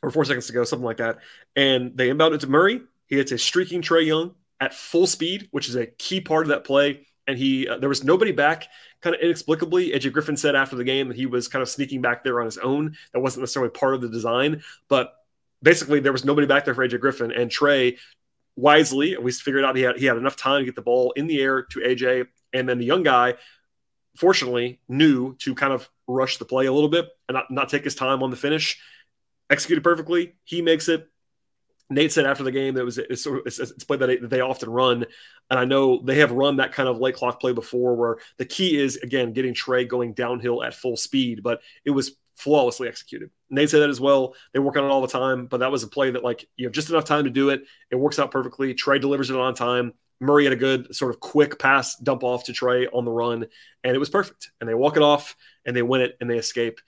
[0.03, 1.17] or four seconds to go, something like that.
[1.55, 2.81] And they inbound it to Murray.
[3.07, 6.49] He hits a streaking Trae Young at full speed, which is a key part of
[6.49, 7.07] that play.
[7.27, 8.67] And he, uh, there was nobody back.
[9.01, 12.01] Kind of inexplicably, AJ Griffin said after the game that he was kind of sneaking
[12.01, 12.95] back there on his own.
[13.13, 15.13] That wasn't necessarily part of the design, but
[15.61, 17.31] basically there was nobody back there for AJ Griffin.
[17.31, 17.97] And Trae
[18.55, 21.11] wisely, at least figured out he had he had enough time to get the ball
[21.15, 23.35] in the air to AJ, and then the young guy,
[24.15, 27.83] fortunately, knew to kind of rush the play a little bit and not, not take
[27.83, 28.79] his time on the finish.
[29.49, 30.35] Executed perfectly.
[30.43, 31.09] He makes it.
[31.89, 34.69] Nate said after the game that it was it's, it's, it's play that they often
[34.69, 35.05] run,
[35.49, 38.45] and I know they have run that kind of late clock play before, where the
[38.45, 43.29] key is again getting Trae going downhill at full speed, but it was flawlessly executed.
[43.49, 44.35] Nate said that as well.
[44.53, 46.65] They work on it all the time, but that was a play that like you
[46.65, 47.63] have just enough time to do it.
[47.91, 48.73] It works out perfectly.
[48.73, 49.93] Trae delivers it on time.
[50.19, 53.45] Murray had a good sort of quick pass dump off to Trae on the run,
[53.83, 54.51] and it was perfect.
[54.59, 56.79] And they walk it off, and they win it, and they escape.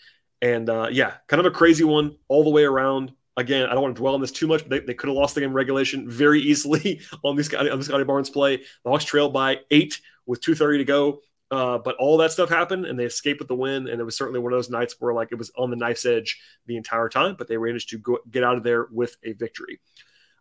[0.41, 3.11] And uh, yeah, kind of a crazy one all the way around.
[3.37, 5.15] Again, I don't want to dwell on this too much, but they, they could have
[5.15, 8.57] lost the game regulation very easily on this Scottie, on the Scottie Barnes play.
[8.57, 11.21] The Hawks trailed by eight with 2.30 to go.
[11.49, 13.87] Uh, but all that stuff happened and they escaped with the win.
[13.87, 16.05] And it was certainly one of those nights where like it was on the knife's
[16.05, 19.31] edge the entire time, but they managed to go, get out of there with a
[19.33, 19.79] victory.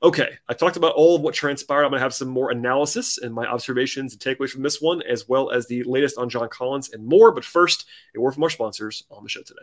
[0.02, 1.84] Okay, I talked about all of what transpired.
[1.84, 5.00] I'm going to have some more analysis and my observations and takeaways from this one,
[5.02, 7.32] as well as the latest on John Collins and more.
[7.32, 9.62] But first, a word from our sponsors on the show today.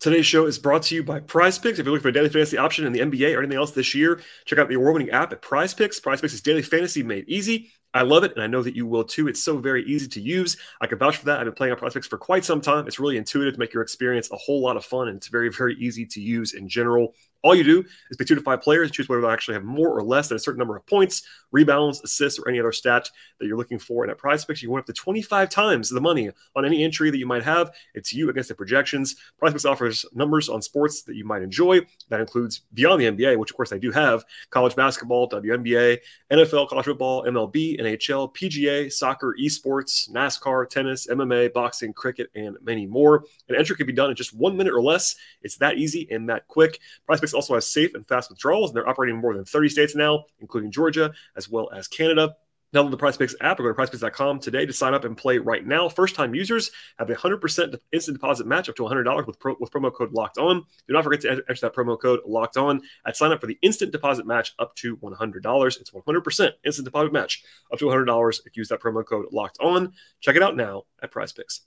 [0.00, 1.80] Today's show is brought to you by Prize Picks.
[1.80, 3.96] If you're looking for a daily fantasy option in the NBA or anything else this
[3.96, 5.98] year, check out the award winning app at Prize Picks.
[5.98, 7.72] Prize Picks is daily fantasy made easy.
[7.92, 9.26] I love it, and I know that you will too.
[9.26, 10.56] It's so very easy to use.
[10.80, 11.40] I can vouch for that.
[11.40, 12.86] I've been playing on Prize Picks for quite some time.
[12.86, 15.50] It's really intuitive to make your experience a whole lot of fun, and it's very,
[15.50, 17.14] very easy to use in general.
[17.42, 19.90] All you do is pick two to five players, choose whether they actually have more
[19.90, 21.22] or less than a certain number of points,
[21.52, 24.02] rebounds, assists, or any other stat that you're looking for.
[24.02, 27.10] And at Prize Picks, you win up to 25 times the money on any entry
[27.10, 27.70] that you might have.
[27.94, 29.16] It's you against the projections.
[29.38, 31.80] Prize Picks offers numbers on sports that you might enjoy.
[32.08, 35.98] That includes beyond the NBA, which of course I do have, college basketball, WNBA,
[36.32, 42.86] NFL, college football, MLB, NHL, PGA, soccer, esports, NASCAR, tennis, MMA, boxing, cricket, and many
[42.86, 43.24] more.
[43.48, 45.14] An entry can be done in just one minute or less.
[45.42, 46.80] It's that easy and that quick.
[47.06, 49.68] Prize Picks also has safe and fast withdrawals, and they're operating in more than 30
[49.68, 52.34] states now, including Georgia as well as Canada.
[52.74, 55.66] Download the PrizePicks app or go to PrizePicks.com today to sign up and play right
[55.66, 55.88] now.
[55.88, 59.90] First-time users have a 100% instant deposit match up to $100 with, pro, with promo
[59.92, 60.58] code Locked On.
[60.86, 63.58] Do not forget to enter that promo code Locked On at sign up for the
[63.62, 65.80] instant deposit match up to $100.
[65.80, 69.58] It's 100% instant deposit match up to $100 if you use that promo code Locked
[69.60, 69.92] On.
[70.20, 71.60] Check it out now at PrizePicks.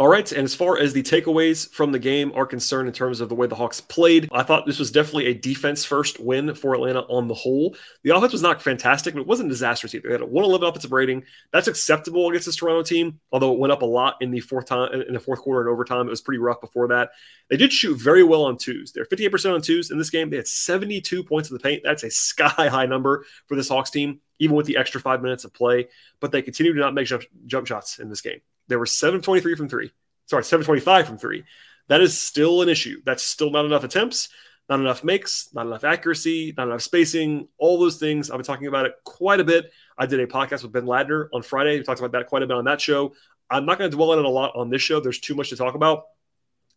[0.00, 0.32] All right.
[0.32, 3.34] And as far as the takeaways from the game are concerned in terms of the
[3.34, 7.00] way the Hawks played, I thought this was definitely a defense first win for Atlanta
[7.00, 7.76] on the whole.
[8.02, 10.08] The offense was not fantastic, but it wasn't disastrous either.
[10.08, 11.24] They had a 111 offensive rating.
[11.52, 14.64] That's acceptable against this Toronto team, although it went up a lot in the fourth
[14.64, 16.06] time in the fourth quarter and overtime.
[16.06, 17.10] It was pretty rough before that.
[17.50, 18.92] They did shoot very well on twos.
[18.92, 20.30] They're 58% on twos in this game.
[20.30, 21.82] They had 72 points in the paint.
[21.84, 25.44] That's a sky high number for this Hawks team, even with the extra five minutes
[25.44, 25.88] of play.
[26.20, 28.40] But they continue to not make jump, jump shots in this game.
[28.70, 29.90] There were 723 from three.
[30.26, 31.42] Sorry, 725 from three.
[31.88, 33.02] That is still an issue.
[33.04, 34.28] That's still not enough attempts,
[34.68, 38.30] not enough makes, not enough accuracy, not enough spacing, all those things.
[38.30, 39.72] I've been talking about it quite a bit.
[39.98, 41.78] I did a podcast with Ben Ladner on Friday.
[41.78, 43.12] We talked about that quite a bit on that show.
[43.50, 45.00] I'm not going to dwell on it a lot on this show.
[45.00, 46.04] There's too much to talk about.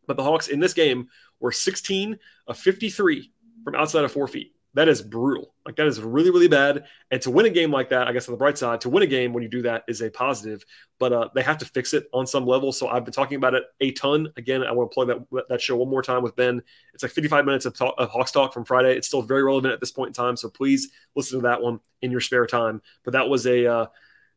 [0.07, 3.31] But the Hawks in this game were 16 of 53
[3.63, 4.55] from outside of four feet.
[4.75, 5.53] That is brutal.
[5.65, 6.85] Like that is really, really bad.
[7.11, 9.03] And to win a game like that, I guess on the bright side, to win
[9.03, 10.65] a game when you do that is a positive.
[10.99, 12.71] But uh, they have to fix it on some level.
[12.71, 14.29] So I've been talking about it a ton.
[14.35, 16.61] Again, I want to play that that show one more time with Ben.
[16.93, 18.95] It's like 55 minutes of, talk, of Hawks talk from Friday.
[18.97, 20.35] It's still very relevant at this point in time.
[20.35, 22.81] So please listen to that one in your spare time.
[23.03, 23.85] But that was a uh,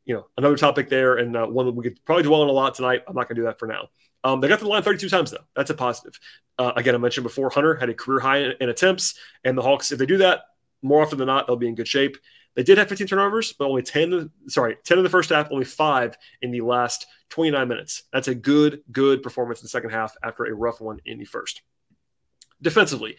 [0.05, 2.53] you know another topic there and uh, one that we could probably dwell on a
[2.53, 3.03] lot tonight.
[3.09, 3.88] I'm not going to do that for now.
[4.26, 5.44] Um, they got to the line 32 times, though.
[5.54, 6.18] That's a positive.
[6.58, 9.62] Uh, again, I mentioned before, Hunter had a career high in, in, attempts, and the
[9.62, 10.40] Hawks, if they do that
[10.82, 12.16] more often than not, they'll be in good shape.
[12.56, 15.64] They did have 15 turnovers, but only 10, sorry, 10 in the first half, only
[15.64, 18.02] five in the last 29 minutes.
[18.12, 21.24] That's a good, good performance in the second half after a rough one in the
[21.24, 21.62] first.
[22.60, 23.18] Defensively,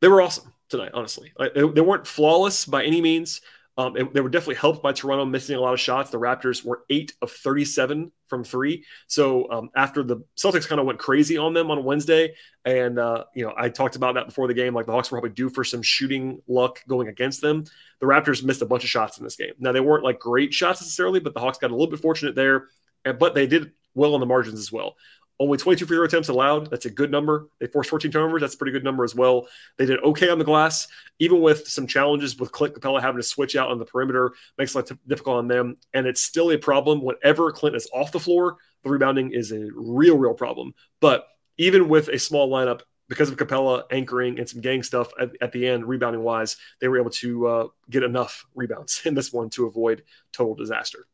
[0.00, 1.32] they were awesome tonight, honestly.
[1.40, 3.40] They, they weren't flawless by any means,
[3.76, 6.10] um, they were definitely helped by Toronto missing a lot of shots.
[6.10, 8.84] The Raptors were eight of 37 from three.
[9.06, 13.24] So um, after the Celtics kind of went crazy on them on Wednesday, and uh,
[13.34, 15.48] you know I talked about that before the game, like the Hawks were probably due
[15.48, 17.64] for some shooting luck going against them.
[18.00, 19.52] The Raptors missed a bunch of shots in this game.
[19.58, 22.34] Now they weren't like great shots necessarily, but the Hawks got a little bit fortunate
[22.34, 22.68] there.
[23.04, 24.96] But they did well on the margins as well.
[25.40, 26.70] Only 22 free throw attempts allowed.
[26.70, 27.48] That's a good number.
[27.58, 28.42] They forced 14 turnovers.
[28.42, 29.48] That's a pretty good number as well.
[29.78, 30.86] They did okay on the glass,
[31.18, 34.76] even with some challenges with Clint Capela having to switch out on the perimeter, makes
[34.76, 35.78] it difficult on them.
[35.94, 38.58] And it's still a problem whenever Clint is off the floor.
[38.84, 40.74] The rebounding is a real, real problem.
[41.00, 41.26] But
[41.56, 45.52] even with a small lineup, because of Capela anchoring and some gang stuff at, at
[45.52, 49.48] the end, rebounding wise, they were able to uh, get enough rebounds in this one
[49.50, 51.06] to avoid total disaster.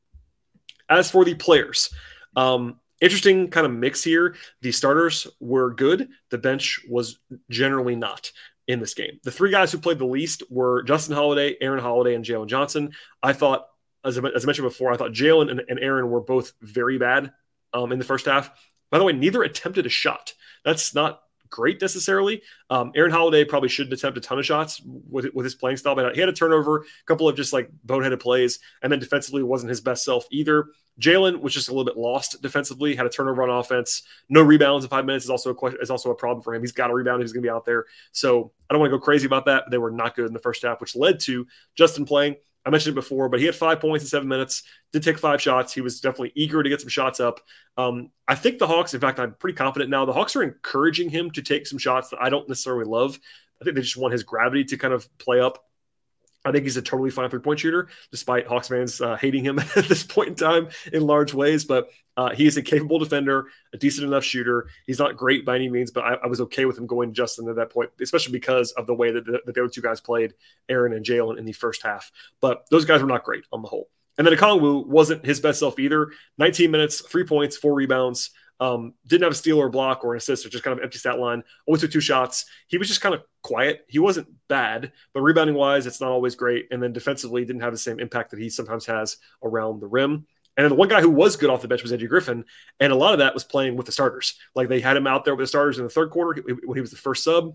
[0.88, 1.90] As for the players,
[2.34, 4.36] um, interesting kind of mix here.
[4.62, 6.08] The starters were good.
[6.30, 7.18] The bench was
[7.50, 8.30] generally not
[8.66, 9.20] in this game.
[9.22, 12.92] The three guys who played the least were Justin Holiday, Aaron Holiday, and Jalen Johnson.
[13.22, 13.66] I thought,
[14.04, 16.98] as I, as I mentioned before, I thought Jalen and, and, Aaron were both very
[16.98, 17.32] bad
[17.72, 18.50] um, in the first half.
[18.90, 20.32] By the way, neither attempted a shot.
[20.64, 22.42] That's not great necessarily.
[22.70, 25.94] Um, Aaron Holiday probably shouldn't attempt a ton of shots with, with his playing style,
[25.94, 29.42] but he had a turnover, a couple of just like boneheaded plays, and then defensively
[29.42, 30.66] wasn't his best self either.
[31.00, 34.84] Jalen was just a little bit lost defensively, had a turnover on offense, no rebounds
[34.84, 36.62] in five minutes is also a question, is also a problem for him.
[36.62, 37.84] He's got a rebound, he's going to be out there.
[38.12, 39.64] So I don't want to go crazy about that.
[39.64, 42.36] But they were not good in the first half, which led to Justin playing.
[42.66, 45.40] I mentioned it before, but he had five points in seven minutes, did take five
[45.40, 45.72] shots.
[45.72, 47.40] He was definitely eager to get some shots up.
[47.76, 51.08] Um, I think the Hawks, in fact, I'm pretty confident now, the Hawks are encouraging
[51.08, 53.18] him to take some shots that I don't necessarily love.
[53.60, 55.64] I think they just want his gravity to kind of play up.
[56.46, 59.58] I think he's a totally fine three point shooter, despite Hawks fans uh, hating him
[59.76, 61.64] at this point in time in large ways.
[61.64, 64.68] But uh, he is a capable defender, a decent enough shooter.
[64.86, 67.14] He's not great by any means, but I, I was okay with him going to
[67.14, 70.00] Justin at that point, especially because of the way that the, the other two guys
[70.00, 70.32] played,
[70.68, 72.10] Aaron and Jalen, in the first half.
[72.40, 73.88] But those guys were not great on the whole.
[74.18, 76.10] And then Okongwu wasn't his best self either.
[76.38, 78.30] 19 minutes, three points, four rebounds.
[78.58, 80.82] Um, didn't have a steal or a block or an assist or just kind of
[80.82, 81.42] empty stat line.
[81.68, 82.46] Only took two shots.
[82.68, 83.84] He was just kind of quiet.
[83.88, 86.68] He wasn't bad, but rebounding wise, it's not always great.
[86.70, 90.26] And then defensively, didn't have the same impact that he sometimes has around the rim.
[90.56, 92.44] And then the one guy who was good off the bench was AJ Griffin,
[92.80, 94.38] and a lot of that was playing with the starters.
[94.54, 96.80] Like they had him out there with the starters in the third quarter when he
[96.80, 97.54] was the first sub,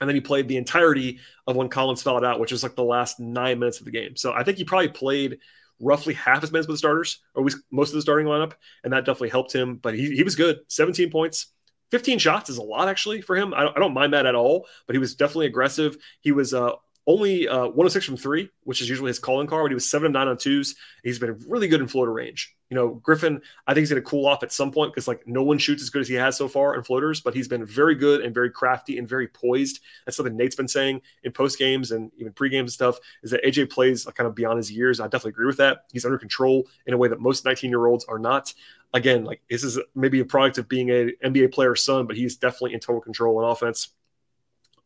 [0.00, 2.84] and then he played the entirety of when Collins fouled out, which was like the
[2.84, 4.16] last nine minutes of the game.
[4.16, 5.38] So I think he probably played
[5.80, 8.52] roughly half as minutes with the starters, or at least most of the starting lineup,
[8.82, 9.76] and that definitely helped him.
[9.76, 10.60] But he, he was good.
[10.68, 11.52] 17 points,
[11.90, 13.54] 15 shots is a lot actually for him.
[13.54, 15.96] I don't, I don't mind that at all, but he was definitely aggressive.
[16.20, 16.72] He was uh,
[17.06, 20.06] only uh, 106 from three, which is usually his calling card, but he was seven
[20.06, 20.74] of nine on twos.
[21.02, 22.54] He's been really good in floater range.
[22.74, 25.28] You know, Griffin, I think he's going to cool off at some point because like
[25.28, 27.64] no one shoots as good as he has so far in floaters, but he's been
[27.64, 29.78] very good and very crafty and very poised.
[30.04, 33.30] That's something Nate's been saying in post games and even pre games and stuff is
[33.30, 34.98] that AJ plays kind of beyond his years.
[34.98, 35.84] I definitely agree with that.
[35.92, 38.52] He's under control in a way that most 19 year olds are not.
[38.92, 42.34] Again, like this is maybe a product of being a NBA player's son, but he's
[42.34, 43.90] definitely in total control on offense.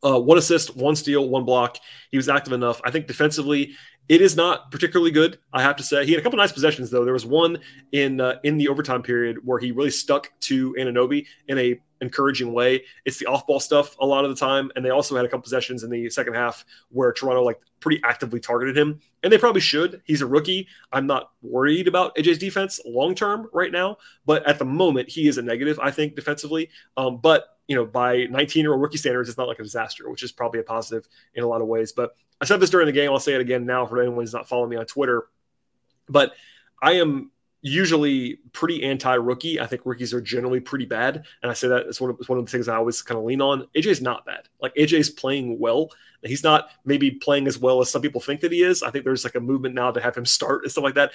[0.04, 1.78] Uh, one assist, one steal, one block.
[2.10, 2.82] He was active enough.
[2.84, 3.76] I think defensively,
[4.08, 5.38] it is not particularly good.
[5.52, 7.04] I have to say, he had a couple nice possessions though.
[7.04, 7.58] There was one
[7.92, 12.52] in uh, in the overtime period where he really stuck to Anunoby in a encouraging
[12.52, 12.84] way.
[13.04, 15.28] It's the off ball stuff a lot of the time, and they also had a
[15.28, 19.38] couple possessions in the second half where Toronto like pretty actively targeted him, and they
[19.38, 20.00] probably should.
[20.04, 20.68] He's a rookie.
[20.92, 25.28] I'm not worried about AJ's defense long term right now, but at the moment he
[25.28, 25.78] is a negative.
[25.80, 29.46] I think defensively, um, but you know, by 19 year old rookie standards, it's not
[29.46, 31.92] like a disaster, which is probably a positive in a lot of ways.
[31.92, 33.10] But I said this during the game.
[33.10, 35.26] I'll say it again now for anyone who's not following me on Twitter.
[36.08, 36.32] But
[36.80, 39.60] I am usually pretty anti-rookie.
[39.60, 42.28] I think rookies are generally pretty bad, and I say that it's one of, it's
[42.28, 43.66] one of the things I always kind of lean on.
[43.76, 44.48] AJ's not bad.
[44.62, 45.90] Like AJ's playing well.
[46.22, 48.82] He's not maybe playing as well as some people think that he is.
[48.82, 51.12] I think there's like a movement now to have him start and stuff like that.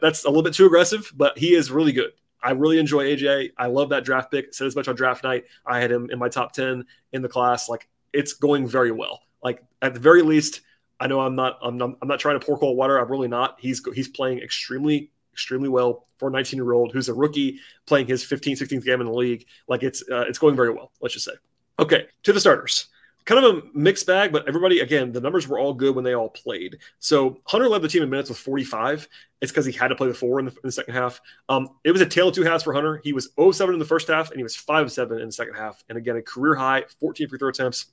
[0.00, 2.12] That's a little bit too aggressive, but he is really good.
[2.42, 3.52] I really enjoy AJ.
[3.56, 4.52] I love that draft pick.
[4.52, 5.44] Said as much on draft night.
[5.64, 7.68] I had him in my top 10 in the class.
[7.68, 9.22] Like it's going very well.
[9.44, 10.62] Like at the very least,
[10.98, 12.98] I know I'm not I'm not, I'm not trying to pour cold water.
[12.98, 13.56] I'm really not.
[13.60, 18.06] He's he's playing extremely extremely well for a 19 year old who's a rookie playing
[18.06, 19.46] his 15 16th game in the league.
[19.68, 20.90] Like it's uh, it's going very well.
[21.00, 21.34] Let's just say.
[21.78, 22.88] Okay, to the starters
[23.24, 26.14] kind of a mixed bag, but everybody, again, the numbers were all good when they
[26.14, 26.78] all played.
[26.98, 29.08] So Hunter led the team in minutes with 45.
[29.40, 31.20] It's because he had to play the four in the, in the second half.
[31.48, 33.00] Um, it was a tale of two halves for Hunter.
[33.02, 35.32] He was 0 7 in the first half, and he was 5 7 in the
[35.32, 35.82] second half.
[35.88, 37.86] And again, a career high 14 free throw attempts.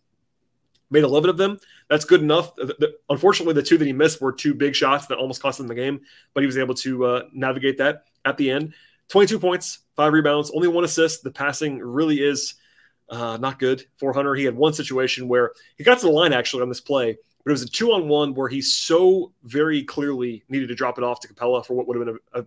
[0.91, 1.57] Made 11 of them.
[1.89, 2.51] That's good enough.
[3.09, 5.75] Unfortunately, the two that he missed were two big shots that almost cost him the
[5.75, 6.01] game,
[6.33, 8.73] but he was able to uh, navigate that at the end.
[9.07, 11.23] 22 points, five rebounds, only one assist.
[11.23, 12.55] The passing really is
[13.09, 14.35] uh, not good for Hunter.
[14.35, 17.49] He had one situation where he got to the line actually on this play, but
[17.49, 21.03] it was a two on one where he so very clearly needed to drop it
[21.03, 22.45] off to Capela for what would have been a, a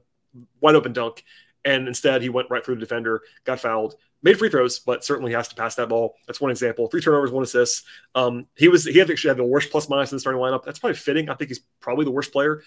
[0.60, 1.24] wide open dunk.
[1.66, 5.32] And instead, he went right through the defender, got fouled, made free throws, but certainly
[5.32, 6.16] has to pass that ball.
[6.26, 6.88] That's one example.
[6.88, 7.84] Three turnovers, one assist.
[8.14, 10.64] Um, he was he actually had the worst plus minus in the starting lineup.
[10.64, 11.28] That's probably fitting.
[11.28, 12.62] I think he's probably the worst player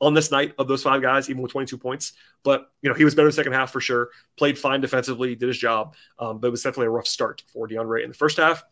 [0.00, 2.12] on this night of those five guys, even with 22 points.
[2.44, 4.10] But you know, he was better in the second half for sure.
[4.36, 5.96] Played fine defensively, did his job.
[6.18, 8.62] Um, but it was definitely a rough start for De'Andre in the first half.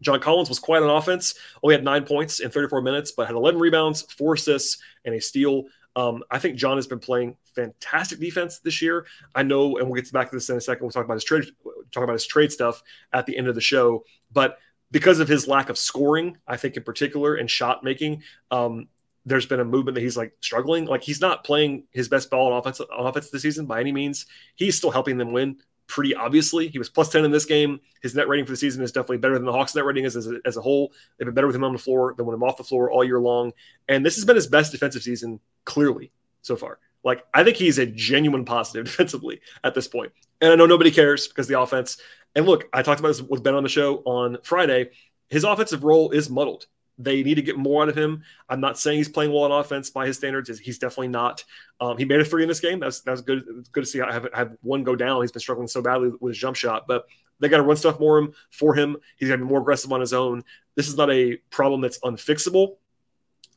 [0.00, 1.34] John Collins was quite on offense.
[1.62, 5.20] Only had nine points in 34 minutes, but had 11 rebounds, four assists, and a
[5.20, 5.64] steal.
[5.98, 9.04] Um, I think John has been playing fantastic defense this year.
[9.34, 10.84] I know, and we'll get back to this in a second.
[10.84, 11.46] We'll talk about his trade,
[11.90, 12.80] talk about his trade stuff
[13.12, 14.04] at the end of the show.
[14.32, 14.58] But
[14.92, 18.86] because of his lack of scoring, I think in particular, and shot making, um,
[19.26, 20.84] there's been a movement that he's like struggling.
[20.84, 23.90] Like he's not playing his best ball on offense on offense this season by any
[23.90, 24.26] means.
[24.54, 25.56] He's still helping them win
[25.88, 26.68] pretty obviously.
[26.68, 27.80] He was plus 10 in this game.
[28.02, 30.14] His net rating for the season is definitely better than the Hawks net rating is
[30.14, 30.92] as a, as a whole.
[31.18, 33.02] They've been better with him on the floor than with him off the floor all
[33.02, 33.52] year long.
[33.88, 36.78] And this has been his best defensive season clearly so far.
[37.02, 40.12] Like I think he's a genuine positive defensively at this point.
[40.40, 41.98] And I know nobody cares because the offense.
[42.34, 44.90] And look, I talked about this with Ben on the show on Friday.
[45.28, 46.66] His offensive role is muddled.
[46.98, 48.22] They need to get more out of him.
[48.48, 50.58] I'm not saying he's playing well on offense by his standards.
[50.58, 51.44] He's definitely not.
[51.80, 52.80] Um, he made a three in this game.
[52.80, 53.44] That's that's good.
[53.58, 54.00] It's good to see.
[54.00, 55.22] I have, have one go down.
[55.22, 57.06] He's been struggling so badly with his jump shot, but
[57.40, 58.96] they got to run stuff more him for him.
[59.16, 60.42] He's got to be more aggressive on his own.
[60.74, 62.76] This is not a problem that's unfixable.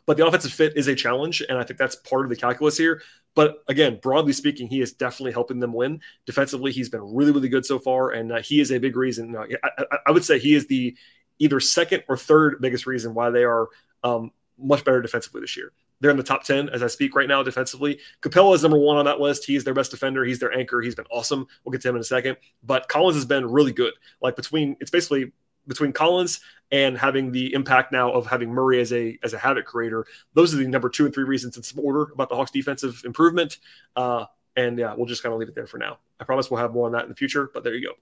[0.05, 2.75] But the offensive fit is a challenge, and I think that's part of the calculus
[2.75, 3.01] here.
[3.35, 6.01] But again, broadly speaking, he is definitely helping them win.
[6.25, 9.35] Defensively, he's been really, really good so far, and uh, he is a big reason.
[9.35, 10.97] Uh, I, I, would say he is the
[11.41, 13.67] either second or third biggest reason why they are
[14.03, 15.73] um, much better defensively this year.
[15.99, 17.99] They're in the top 10 as I speak right now defensively.
[18.21, 19.45] Capela is number one on that list.
[19.45, 20.23] He's their best defender.
[20.23, 20.81] He's their anchor.
[20.81, 21.47] He's been awesome.
[21.63, 22.37] We'll get to him in a second.
[22.63, 23.93] But Collins has been really good.
[24.21, 25.31] Like between, it's basically
[25.67, 29.65] between Collins and having the impact now of having Murray as a as a havoc
[29.65, 30.05] creator.
[30.33, 33.01] Those are the number two and three reasons in some order about the Hawks defensive
[33.05, 33.57] improvement.
[33.95, 34.25] Uh,
[34.55, 35.97] and yeah, we'll just kind of leave it there for now.
[36.19, 37.93] I promise we'll have more on that in the future, but there you go.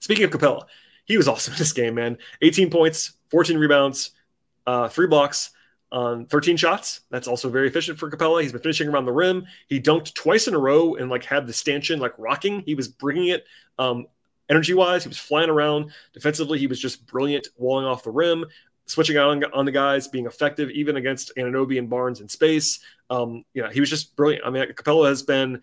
[0.00, 0.64] Speaking of Capela,
[1.06, 2.18] he was awesome in this game, man.
[2.42, 4.10] 18 points, 14 rebounds,
[4.66, 5.50] uh, three blocks
[5.92, 7.00] on 13 shots.
[7.10, 8.42] That's also very efficient for Capela.
[8.42, 9.46] He's been finishing around the rim.
[9.68, 12.60] He dunked twice in a row and like had the stanchion like rocking.
[12.66, 13.46] He was bringing it
[13.78, 14.06] um,
[14.50, 15.04] energy wise.
[15.04, 15.92] He was flying around.
[16.12, 18.44] Defensively, he was just brilliant, walling off the rim,
[18.86, 22.80] switching out on, on the guys, being effective even against Anunoby and Barnes in space.
[23.08, 24.44] Um, yeah, he was just brilliant.
[24.44, 25.62] I mean, Capela has been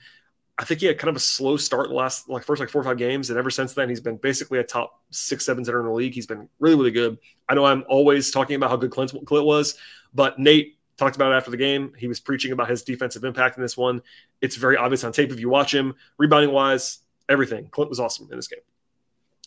[0.58, 2.82] I think he had kind of a slow start the last like first like four
[2.82, 5.80] or five games, and ever since then he's been basically a top six, seven center
[5.80, 6.14] in the league.
[6.14, 7.18] He's been really, really good.
[7.50, 9.76] I know I'm always talking about how good Clint, Clint was,
[10.14, 11.94] but Nate talked about it after the game.
[11.98, 14.02] He was preaching about his defensive impact in this one.
[14.42, 15.96] It's very obvious on tape if you watch him.
[16.20, 17.68] Rebounding wise, everything.
[17.70, 18.60] Clint was awesome in this game.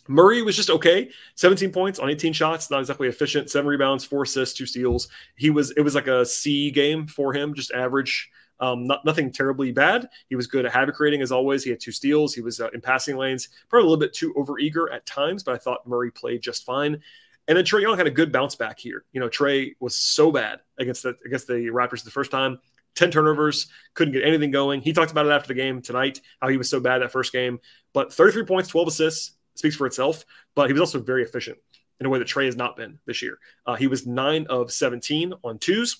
[0.09, 1.09] Murray was just okay.
[1.35, 3.49] 17 points on 18 shots, not exactly efficient.
[3.49, 5.07] Seven rebounds, four assists, two steals.
[5.35, 8.29] He was it was like a C game for him, just average
[8.59, 10.09] um, not, nothing terribly bad.
[10.29, 11.63] He was good at havoc creating as always.
[11.63, 12.33] He had two steals.
[12.33, 15.53] He was uh, in passing lanes, probably a little bit too overeager at times, but
[15.53, 17.01] I thought Murray played just fine.
[17.47, 19.05] And then Trae Young had a good bounce back here.
[19.13, 22.59] You know, Trae was so bad against the against the Raptors the first time.
[22.95, 24.81] 10 turnovers, couldn't get anything going.
[24.81, 27.31] He talked about it after the game tonight, how he was so bad that first
[27.31, 27.59] game.
[27.93, 30.25] But 33 points, 12 assists speaks for itself.
[30.55, 31.59] But he was also very efficient
[31.99, 33.39] in a way that Trae has not been this year.
[33.65, 35.97] Uh, he was nine of 17 on twos,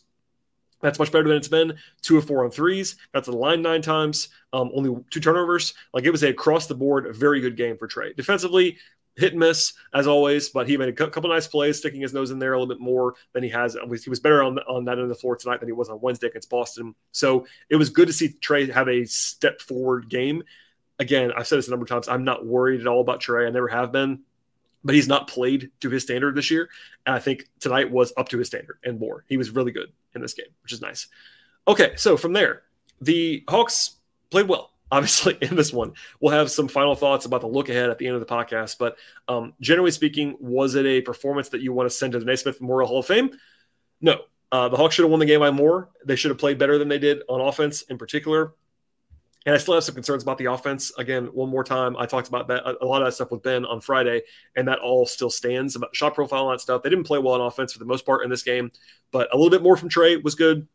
[0.81, 1.77] that's much better than it's been.
[2.01, 2.95] Two of four on threes.
[3.13, 4.29] Got to the line nine times.
[4.53, 5.73] Um, only two turnovers.
[5.93, 8.15] Like it was a across the board, a very good game for Trae.
[8.15, 8.77] Defensively,
[9.15, 12.29] hit and miss as always, but he made a couple nice plays, sticking his nose
[12.29, 13.75] in there a little bit more than he has.
[14.03, 15.99] He was better on on that end of the floor tonight than he was on
[15.99, 16.93] Wednesday against Boston.
[17.11, 20.43] So it was good to see Trae have a step forward game.
[20.99, 22.07] Again, I've said this a number of times.
[22.07, 23.47] I'm not worried at all about Trae.
[23.47, 24.23] I never have been
[24.83, 26.69] but he's not played to his standard this year.
[27.05, 29.25] And I think tonight was up to his standard and more.
[29.27, 31.07] He was really good in this game, which is nice.
[31.67, 32.63] Okay, so from there,
[33.01, 33.97] the Hawks
[34.29, 35.93] played well, obviously, in this one.
[36.19, 38.77] We'll have some final thoughts about the look ahead at the end of the podcast.
[38.77, 38.97] But
[39.27, 42.61] um, generally speaking, was it a performance that you want to send to the Naismith
[42.61, 43.31] Memorial Hall of Fame?
[44.01, 44.21] No.
[44.49, 45.89] Uh, the Hawks should have won the game by more.
[46.05, 48.53] They should have played better than they did on offense in particular.
[49.47, 50.91] And I still have some concerns about the offense.
[50.97, 53.65] Again, one more time, I talked about that a lot of that stuff with Ben
[53.65, 54.23] on Friday,
[54.57, 56.83] and that all still stands about shot profile and that stuff.
[56.83, 58.71] They didn't play well on offense for the most part in this game,
[59.09, 60.67] but a little bit more from Trae was good.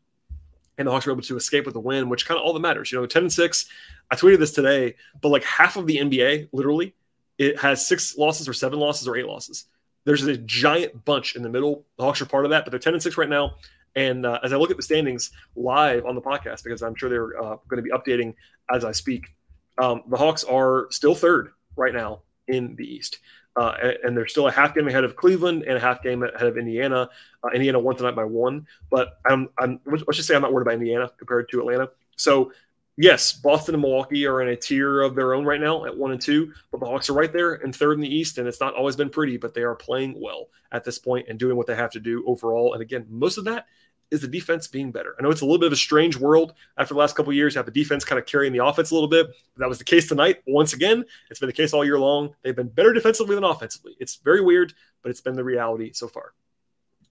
[0.79, 2.61] And the Hawks were able to escape with a win, which kind of all that
[2.61, 2.91] matters.
[2.91, 3.65] You know, 10 and 6.
[4.09, 6.95] I tweeted this today, but like half of the NBA, literally,
[7.37, 9.65] it has six losses or seven losses or eight losses.
[10.05, 11.85] There's a giant bunch in the middle.
[11.99, 13.53] The Hawks are part of that, but they're 10 and 6 right now.
[13.95, 17.09] And uh, as I look at the standings live on the podcast, because I'm sure
[17.09, 18.33] they're uh, going to be updating
[18.73, 19.33] as I speak,
[19.77, 23.19] um, the Hawks are still third right now in the East.
[23.55, 26.47] Uh, and they're still a half game ahead of Cleveland and a half game ahead
[26.47, 27.07] of Indiana.
[27.43, 30.63] Uh, Indiana won tonight by one, but I'm, I'm let's just say I'm not worried
[30.63, 31.89] about Indiana compared to Atlanta.
[32.15, 32.51] So
[32.97, 36.11] yes, Boston and Milwaukee are in a tier of their own right now at one
[36.11, 38.59] and two, but the Hawks are right there and third in the East, and it's
[38.59, 41.67] not always been pretty, but they are playing well at this point and doing what
[41.67, 42.73] they have to do overall.
[42.73, 43.67] And again, most of that
[44.11, 45.15] is the defense being better.
[45.17, 47.55] I know it's a little bit of a strange world after the last couple years.
[47.55, 49.27] You have the defense kind of carrying the offense a little bit.
[49.57, 50.41] That was the case tonight.
[50.47, 52.35] Once again, it's been the case all year long.
[52.43, 53.95] They've been better defensively than offensively.
[53.99, 56.33] It's very weird, but it's been the reality so far.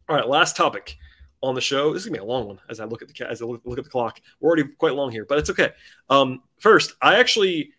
[0.09, 0.97] All right, last topic
[1.43, 1.93] on the show.
[1.93, 3.79] This is gonna be a long one as I look at the as I look,
[3.79, 4.21] at the clock.
[4.41, 5.71] We're already quite long here, but it's okay.
[6.09, 7.73] Um, first, I actually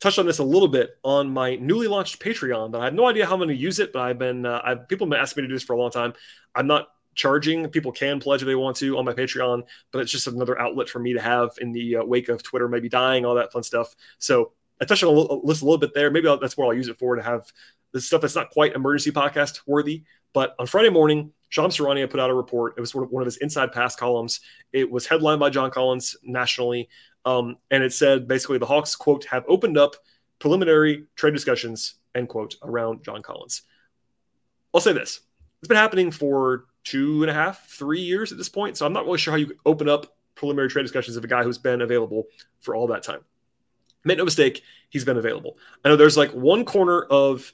[0.00, 2.70] touched on this a little bit on my newly launched Patreon.
[2.70, 3.92] But I have no idea how I'm going to use it.
[3.92, 5.80] But I've been uh, I've people have been asking me to do this for a
[5.80, 6.14] long time.
[6.54, 6.88] I'm not
[7.18, 7.68] charging.
[7.68, 10.88] People can pledge if they want to on my Patreon, but it's just another outlet
[10.88, 13.62] for me to have in the uh, wake of Twitter maybe dying, all that fun
[13.62, 13.94] stuff.
[14.18, 16.10] So I touched on a little, list a little bit there.
[16.10, 17.52] Maybe I'll, that's where I'll use it for to have
[17.92, 20.04] this stuff that's not quite emergency podcast worthy.
[20.32, 22.74] But on Friday morning, Shams Charania put out a report.
[22.76, 24.40] It was sort of one of his inside pass columns.
[24.72, 26.88] It was headlined by John Collins nationally.
[27.24, 29.96] Um, and it said basically the Hawks, quote, have opened up
[30.38, 33.62] preliminary trade discussions, end quote, around John Collins.
[34.72, 35.20] I'll say this
[35.60, 38.76] it's been happening for two and a half, three years at this point.
[38.76, 41.42] So I'm not really sure how you open up preliminary trade discussions of a guy
[41.42, 42.24] who's been available
[42.60, 43.20] for all that time.
[44.04, 45.58] Make no mistake, he's been available.
[45.84, 47.52] I know there's like one corner of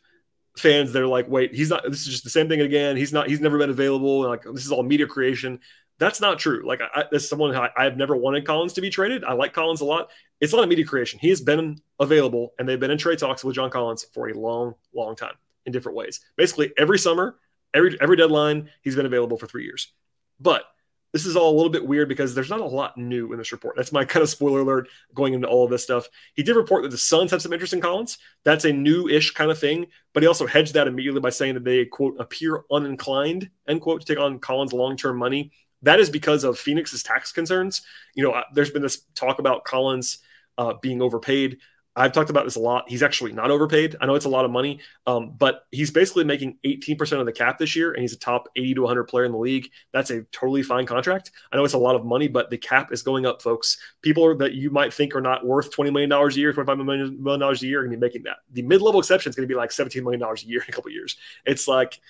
[0.56, 2.96] fans that are like, wait, he's not, this is just the same thing again.
[2.96, 4.28] He's not, he's never been available.
[4.28, 5.58] Like, this is all media creation.
[5.98, 6.62] That's not true.
[6.66, 6.80] Like,
[7.12, 10.10] as someone I, I've never wanted Collins to be traded, I like Collins a lot.
[10.40, 11.18] It's not a media creation.
[11.18, 14.34] He has been available, and they've been in trade talks with John Collins for a
[14.38, 15.34] long, long time
[15.66, 16.20] in different ways.
[16.36, 17.36] Basically, every summer,
[17.74, 19.92] every every deadline, he's been available for three years.
[20.40, 20.64] But
[21.12, 23.52] this is all a little bit weird because there's not a lot new in this
[23.52, 23.76] report.
[23.76, 26.08] That's my kind of spoiler alert going into all of this stuff.
[26.34, 28.18] He did report that the Suns have some interest in Collins.
[28.44, 31.64] That's a new-ish kind of thing, but he also hedged that immediately by saying that
[31.64, 35.52] they quote appear uninclined end quote to take on Collins' long-term money.
[35.82, 37.82] That is because of Phoenix's tax concerns.
[38.14, 40.18] You know, there's been this talk about Collins
[40.58, 41.58] uh, being overpaid.
[41.96, 42.88] I've talked about this a lot.
[42.88, 43.94] He's actually not overpaid.
[44.00, 47.32] I know it's a lot of money, um, but he's basically making 18% of the
[47.32, 49.70] cap this year, and he's a top 80 to 100 player in the league.
[49.92, 51.30] That's a totally fine contract.
[51.52, 53.78] I know it's a lot of money, but the cap is going up, folks.
[54.02, 57.54] People that you might think are not worth $20 million a year, $25 million a
[57.64, 58.38] year, are going to be making that.
[58.52, 60.72] The mid level exception is going to be like $17 million a year in a
[60.72, 61.16] couple years.
[61.44, 62.00] It's like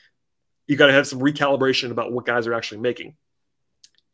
[0.67, 3.17] you got to have some recalibration about what guys are actually making.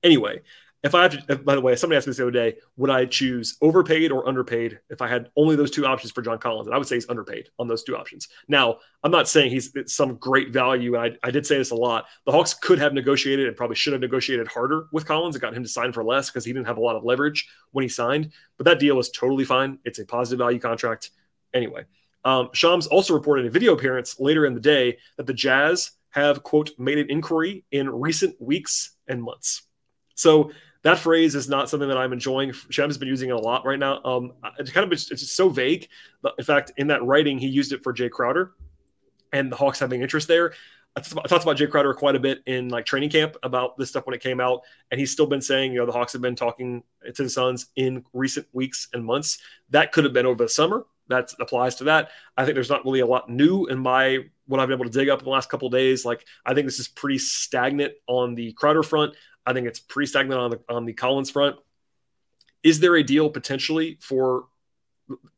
[0.02, 0.40] Anyway,
[0.82, 2.56] if I have to, if, by the way, somebody asked me this the other day,
[2.76, 6.38] would I choose overpaid or underpaid if I had only those two options for John
[6.38, 6.66] Collins?
[6.66, 8.28] And I would say he's underpaid on those two options.
[8.48, 10.96] Now, I'm not saying he's some great value.
[10.96, 12.06] I, I did say this a lot.
[12.24, 15.54] The Hawks could have negotiated and probably should have negotiated harder with Collins and got
[15.54, 17.88] him to sign for less because he didn't have a lot of leverage when he
[17.88, 18.32] signed.
[18.56, 19.78] But that deal was totally fine.
[19.84, 21.10] It's a positive value contract.
[21.52, 21.84] Anyway,
[22.24, 25.90] um, Shams also reported in a video appearance later in the day that the Jazz
[26.10, 29.62] have, quote, made an inquiry in recent weeks and months.
[30.14, 30.50] So
[30.82, 32.52] that phrase is not something that I'm enjoying.
[32.52, 34.02] Shams has been using it a lot right now.
[34.02, 35.88] Um, it's kind of it's just so vague.
[36.38, 38.52] In fact, in that writing, he used it for Jae Crowder,
[39.32, 40.52] and the Hawks having interest there.
[40.96, 44.06] I talked about Jae Crowder quite a bit in like training camp about this stuff
[44.06, 46.34] when it came out, and he's still been saying, you know, the Hawks have been
[46.34, 46.82] talking
[47.14, 49.38] to the Suns in recent weeks and months.
[49.70, 50.86] That could have been over the summer.
[51.08, 52.10] That applies to that.
[52.36, 54.98] I think there's not really a lot new in my what I've been able to
[54.98, 56.04] dig up in the last couple days.
[56.04, 59.14] Like I think this is pretty stagnant on the Crowder front.
[59.46, 61.56] I think it's pretty stagnant on the on the Collins front.
[62.62, 64.46] Is there a deal potentially for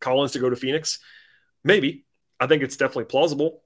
[0.00, 0.98] Collins to go to Phoenix?
[1.64, 2.04] Maybe.
[2.40, 3.62] I think it's definitely plausible.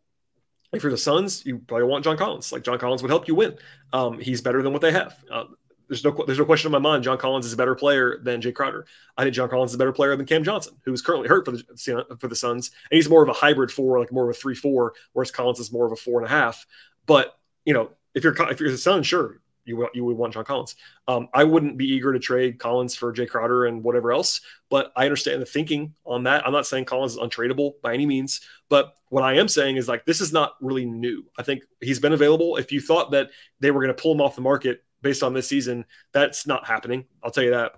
[0.73, 2.53] If you're the Suns, you probably want John Collins.
[2.53, 3.57] Like John Collins would help you win.
[3.93, 5.17] Um, he's better than what they have.
[5.31, 5.45] Uh,
[5.89, 7.05] there's no there's no question in my mind.
[7.05, 8.87] John Collins is a better player than Jae Crowder.
[9.17, 11.45] I think John Collins is a better player than Cam Johnson, who is currently hurt
[11.45, 14.37] for the for the Suns, and he's more of a hybrid four, like more of
[14.37, 16.67] a three four, whereas Collins is more of a four and a half.
[17.07, 20.45] But you know, if you're if you're the Suns, sure, you you would want John
[20.45, 20.77] Collins.
[21.09, 24.41] Um, I wouldn't be eager to trade Collins for Jae Crowder and whatever else,
[24.71, 26.47] but I understand the thinking on that.
[26.47, 29.89] I'm not saying Collins is untradeable by any means, but what I am saying is
[29.89, 31.25] like this is not really new.
[31.39, 32.57] I think he's been available.
[32.57, 35.35] If you thought that they were going to pull him off the market based on
[35.35, 37.05] this season, that's not happening.
[37.23, 37.73] I'll tell you that.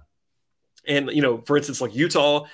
[0.86, 2.46] And you know, for instance, like Utah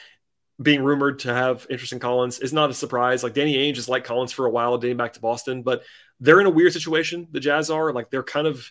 [0.62, 3.22] being rumored to have interest in Collins is not a surprise.
[3.22, 5.82] Like Danny Ainge has liked Collins for a while, dating back to Boston, but
[6.20, 7.26] they're in a weird situation.
[7.32, 8.70] The Jazz are like they're kind of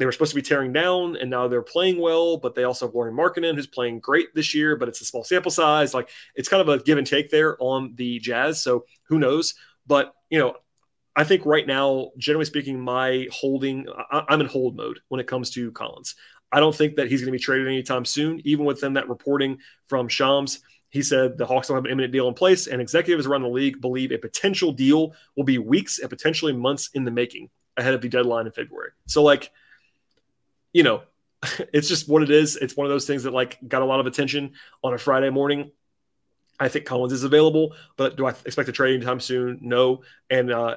[0.00, 2.86] they were supposed to be tearing down and now they're playing well, but they also
[2.86, 5.92] have Lauri Markkanen who's playing great this year, but it's a small sample size.
[5.92, 8.62] Like it's kind of a give and take there on the Jazz.
[8.62, 9.54] So who knows?
[9.86, 10.56] But you know,
[11.14, 15.26] I think right now, generally speaking, my holding, I, am in hold mode when it
[15.26, 16.14] comes to Collins.
[16.50, 19.58] I don't think that he's going to be traded anytime soon, even within that reporting
[19.86, 20.60] from Shams.
[20.88, 23.48] He said the Hawks don't have an imminent deal in place, and executives around the
[23.48, 27.92] league believe a potential deal will be weeks and potentially months in the making ahead
[27.92, 28.92] of the deadline in February.
[29.06, 29.50] So, like,
[30.72, 31.02] you know,
[31.72, 32.56] it's just what it is.
[32.56, 34.52] It's one of those things that like got a lot of attention
[34.82, 35.70] on a Friday morning.
[36.58, 39.58] I think Collins is available, but do I expect a trade anytime soon?
[39.62, 40.02] No.
[40.28, 40.76] And uh,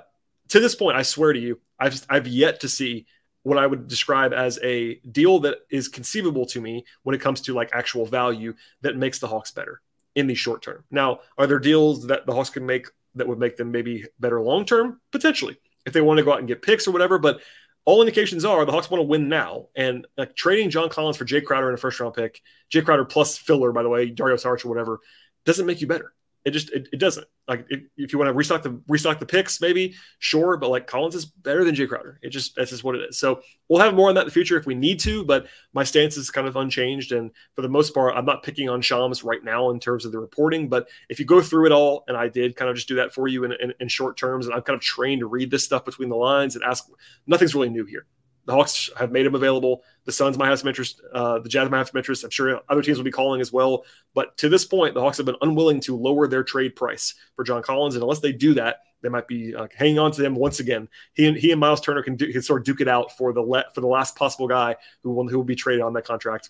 [0.50, 3.06] to this point, I swear to you, I've I've yet to see
[3.44, 7.42] what I would describe as a deal that is conceivable to me when it comes
[7.42, 9.82] to like actual value that makes the Hawks better
[10.16, 10.86] in the short term.
[10.90, 14.42] Now, are there deals that the Hawks can make that would make them maybe better
[14.42, 15.02] long term?
[15.12, 17.20] Potentially, if they want to go out and get picks or whatever.
[17.20, 17.42] But
[17.86, 19.68] all indications are the Hawks want to win now.
[19.76, 23.06] And like trading John Collins for Jae Crowder in a first round pick, Jae Crowder
[23.06, 25.00] plus filler, by the way, Dario Saric or whatever,
[25.46, 26.14] doesn't make you better.
[26.46, 27.26] It just it, it doesn't.
[27.48, 30.88] Like it, if you want to restock the restock the picks, maybe sure, but like
[30.88, 32.20] Collins is better than Jae Crowder.
[32.22, 33.18] It just that's just what it is.
[33.18, 35.24] So we'll have more on that in the future if we need to.
[35.24, 38.68] But my stance is kind of unchanged, and for the most part, I'm not picking
[38.68, 40.68] on Shams right now in terms of the reporting.
[40.68, 43.14] But if you go through it all, and I did kind of just do that
[43.14, 45.64] for you in, in, in short terms, and I'm kind of trained to read this
[45.64, 46.90] stuff between the lines and ask.
[47.26, 48.06] Nothing's really new here.
[48.46, 49.84] The Hawks have made him available.
[50.06, 51.02] The Suns might have some interest.
[51.14, 52.24] Uh, the Jazz might have some interest.
[52.24, 53.86] I'm sure other teams will be calling as well.
[54.14, 57.44] But to this point, the Hawks have been unwilling to lower their trade price for
[57.44, 57.96] John Collins.
[57.96, 60.90] And unless they do that, they might be uh, hanging on to him once again.
[61.14, 63.34] He and he and Miles Turner can, do, can sort of duke it out for
[63.34, 66.06] the le- for the last possible guy who will who will be traded on that
[66.06, 66.50] contract.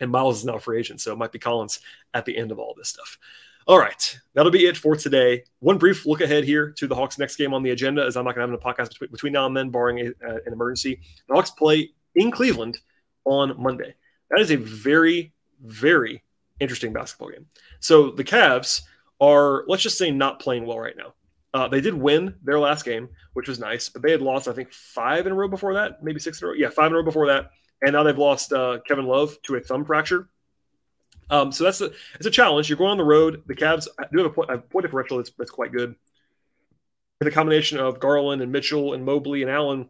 [0.00, 1.80] And Miles is now a free agent, so it might be Collins
[2.14, 3.18] at the end of all this stuff.
[3.68, 5.44] All right, that'll be it for today.
[5.60, 8.24] One brief look ahead here to the Hawks' next game on the agenda, as I'm
[8.24, 10.52] not going to have a podcast between, between now and then, barring a, uh, an
[10.52, 11.00] emergency.
[11.28, 12.78] The Hawks play in Cleveland
[13.24, 13.94] on Monday.
[14.30, 15.32] That is a very,
[15.62, 16.24] very
[16.58, 17.46] interesting basketball game.
[17.78, 18.82] So the Cavs
[19.20, 21.14] are, let's just say, not playing well right now.
[21.54, 24.52] Uh, they did win their last game, which was nice, but they had lost, I
[24.52, 26.56] think, five in a row before that, maybe six in a row.
[26.56, 27.50] Yeah, five in a row before that,
[27.80, 30.28] and now they've lost uh, Kevin Love to a thumb fracture.
[31.32, 32.68] Um, so that's a it's a challenge.
[32.68, 33.42] You're going on the road.
[33.46, 35.96] The Cavs do have a point, a point differential that's, that's quite good.
[37.20, 39.88] The combination of Garland and Mitchell and Mobley and Allen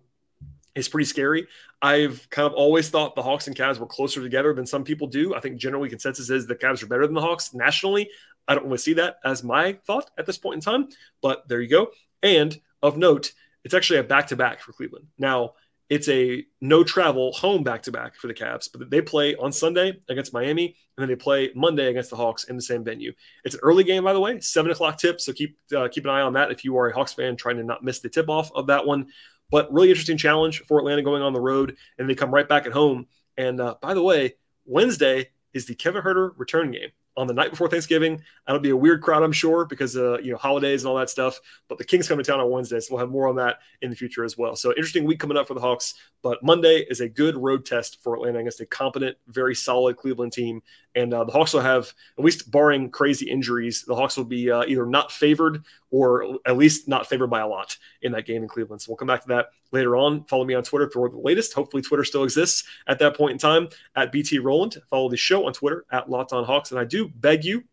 [0.77, 1.49] is pretty scary.
[1.83, 5.09] I've kind of always thought the Hawks and Cavs were closer together than some people
[5.09, 5.35] do.
[5.35, 8.09] I think generally consensus is the Cavs are better than the Hawks nationally.
[8.47, 10.89] I don't really see that as my thought at this point in time,
[11.23, 11.89] but there you go.
[12.23, 13.33] And of note,
[13.65, 15.09] it's actually a back to back for Cleveland.
[15.19, 15.55] Now,
[15.93, 19.53] it's a no travel home back to back for the Cavs, but they play on
[19.53, 23.13] Sunday against Miami, and then they play Monday against the Hawks in the same venue.
[23.45, 25.21] It's an early game, by the way, seven o'clock tip.
[25.21, 27.59] So keep uh, keep an eye on that if you are a Hawks fan, trying
[27.59, 29.09] to not miss the tip off of that one.
[29.51, 32.65] But really interesting challenge for Atlanta going on the road, and they come right back
[32.65, 33.07] at home.
[33.37, 37.51] And uh, by the way, Wednesday is the Kevin Huerter return game on the night
[37.51, 38.23] before Thanksgiving.
[38.47, 41.11] That'll be a weird crowd, I'm sure, because uh, you know holidays and all that
[41.11, 41.39] stuff.
[41.69, 43.91] But the Kings come to town on Wednesday, so we'll have more on that in
[43.91, 44.57] the future as well.
[44.57, 45.95] So interesting week coming up for the Hawks.
[46.23, 50.33] But Monday is a good road test for Atlanta against a competent, very solid Cleveland
[50.33, 50.63] team.
[50.95, 54.51] And uh, the Hawks will have, at least barring crazy injuries, the Hawks will be
[54.51, 58.43] uh, either not favored or at least not favored by a lot in that game
[58.43, 58.83] in Cleveland.
[58.83, 60.25] So we'll come back to that later on.
[60.25, 61.53] Follow me on Twitter for the latest.
[61.55, 64.77] Hopefully, Twitter still exists at that point in time at BT Rowland.
[64.91, 66.71] Follow the show on Twitter at Locked On Hawks.
[66.71, 67.65] And I do beg you,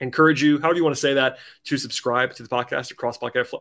[0.00, 3.54] encourage you, however you want to say that, to subscribe to the podcast across podcast,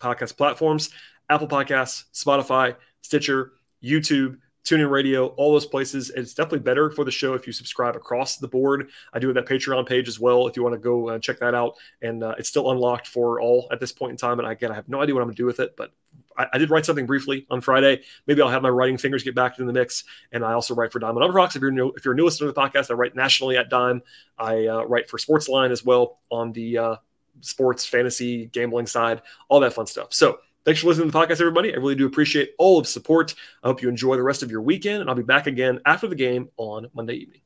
[0.00, 0.90] podcast platforms
[1.28, 3.52] Apple Podcasts, Spotify, Stitcher,
[3.82, 4.38] YouTube.
[4.64, 6.10] TuneIn Radio, all those places.
[6.10, 8.90] It's definitely better for the show if you subscribe across the board.
[9.12, 11.40] I do have that Patreon page as well if you want to go uh, check
[11.40, 11.74] that out.
[12.00, 14.38] And uh, it's still unlocked for all at this point in time.
[14.38, 15.92] And again, I have no idea what I'm going to do with it, but
[16.36, 18.02] I, I, did write something briefly on Friday.
[18.26, 20.04] Maybe I'll have my writing fingers get back in the mix.
[20.32, 21.56] And I also write for Dime on UPROXX.
[21.56, 23.68] If you're new, if you're a new listener to the podcast, I write nationally at
[23.68, 24.02] Dime.
[24.38, 26.96] I uh, write for Sportsline as well on the uh,
[27.40, 30.12] sports, fantasy, gambling side, all that fun stuff.
[30.12, 31.74] So Thanks for listening to the podcast, everybody.
[31.74, 33.34] I really do appreciate all of support.
[33.64, 36.06] I hope you enjoy the rest of your weekend, and I'll be back again after
[36.06, 37.40] the game on Monday evening.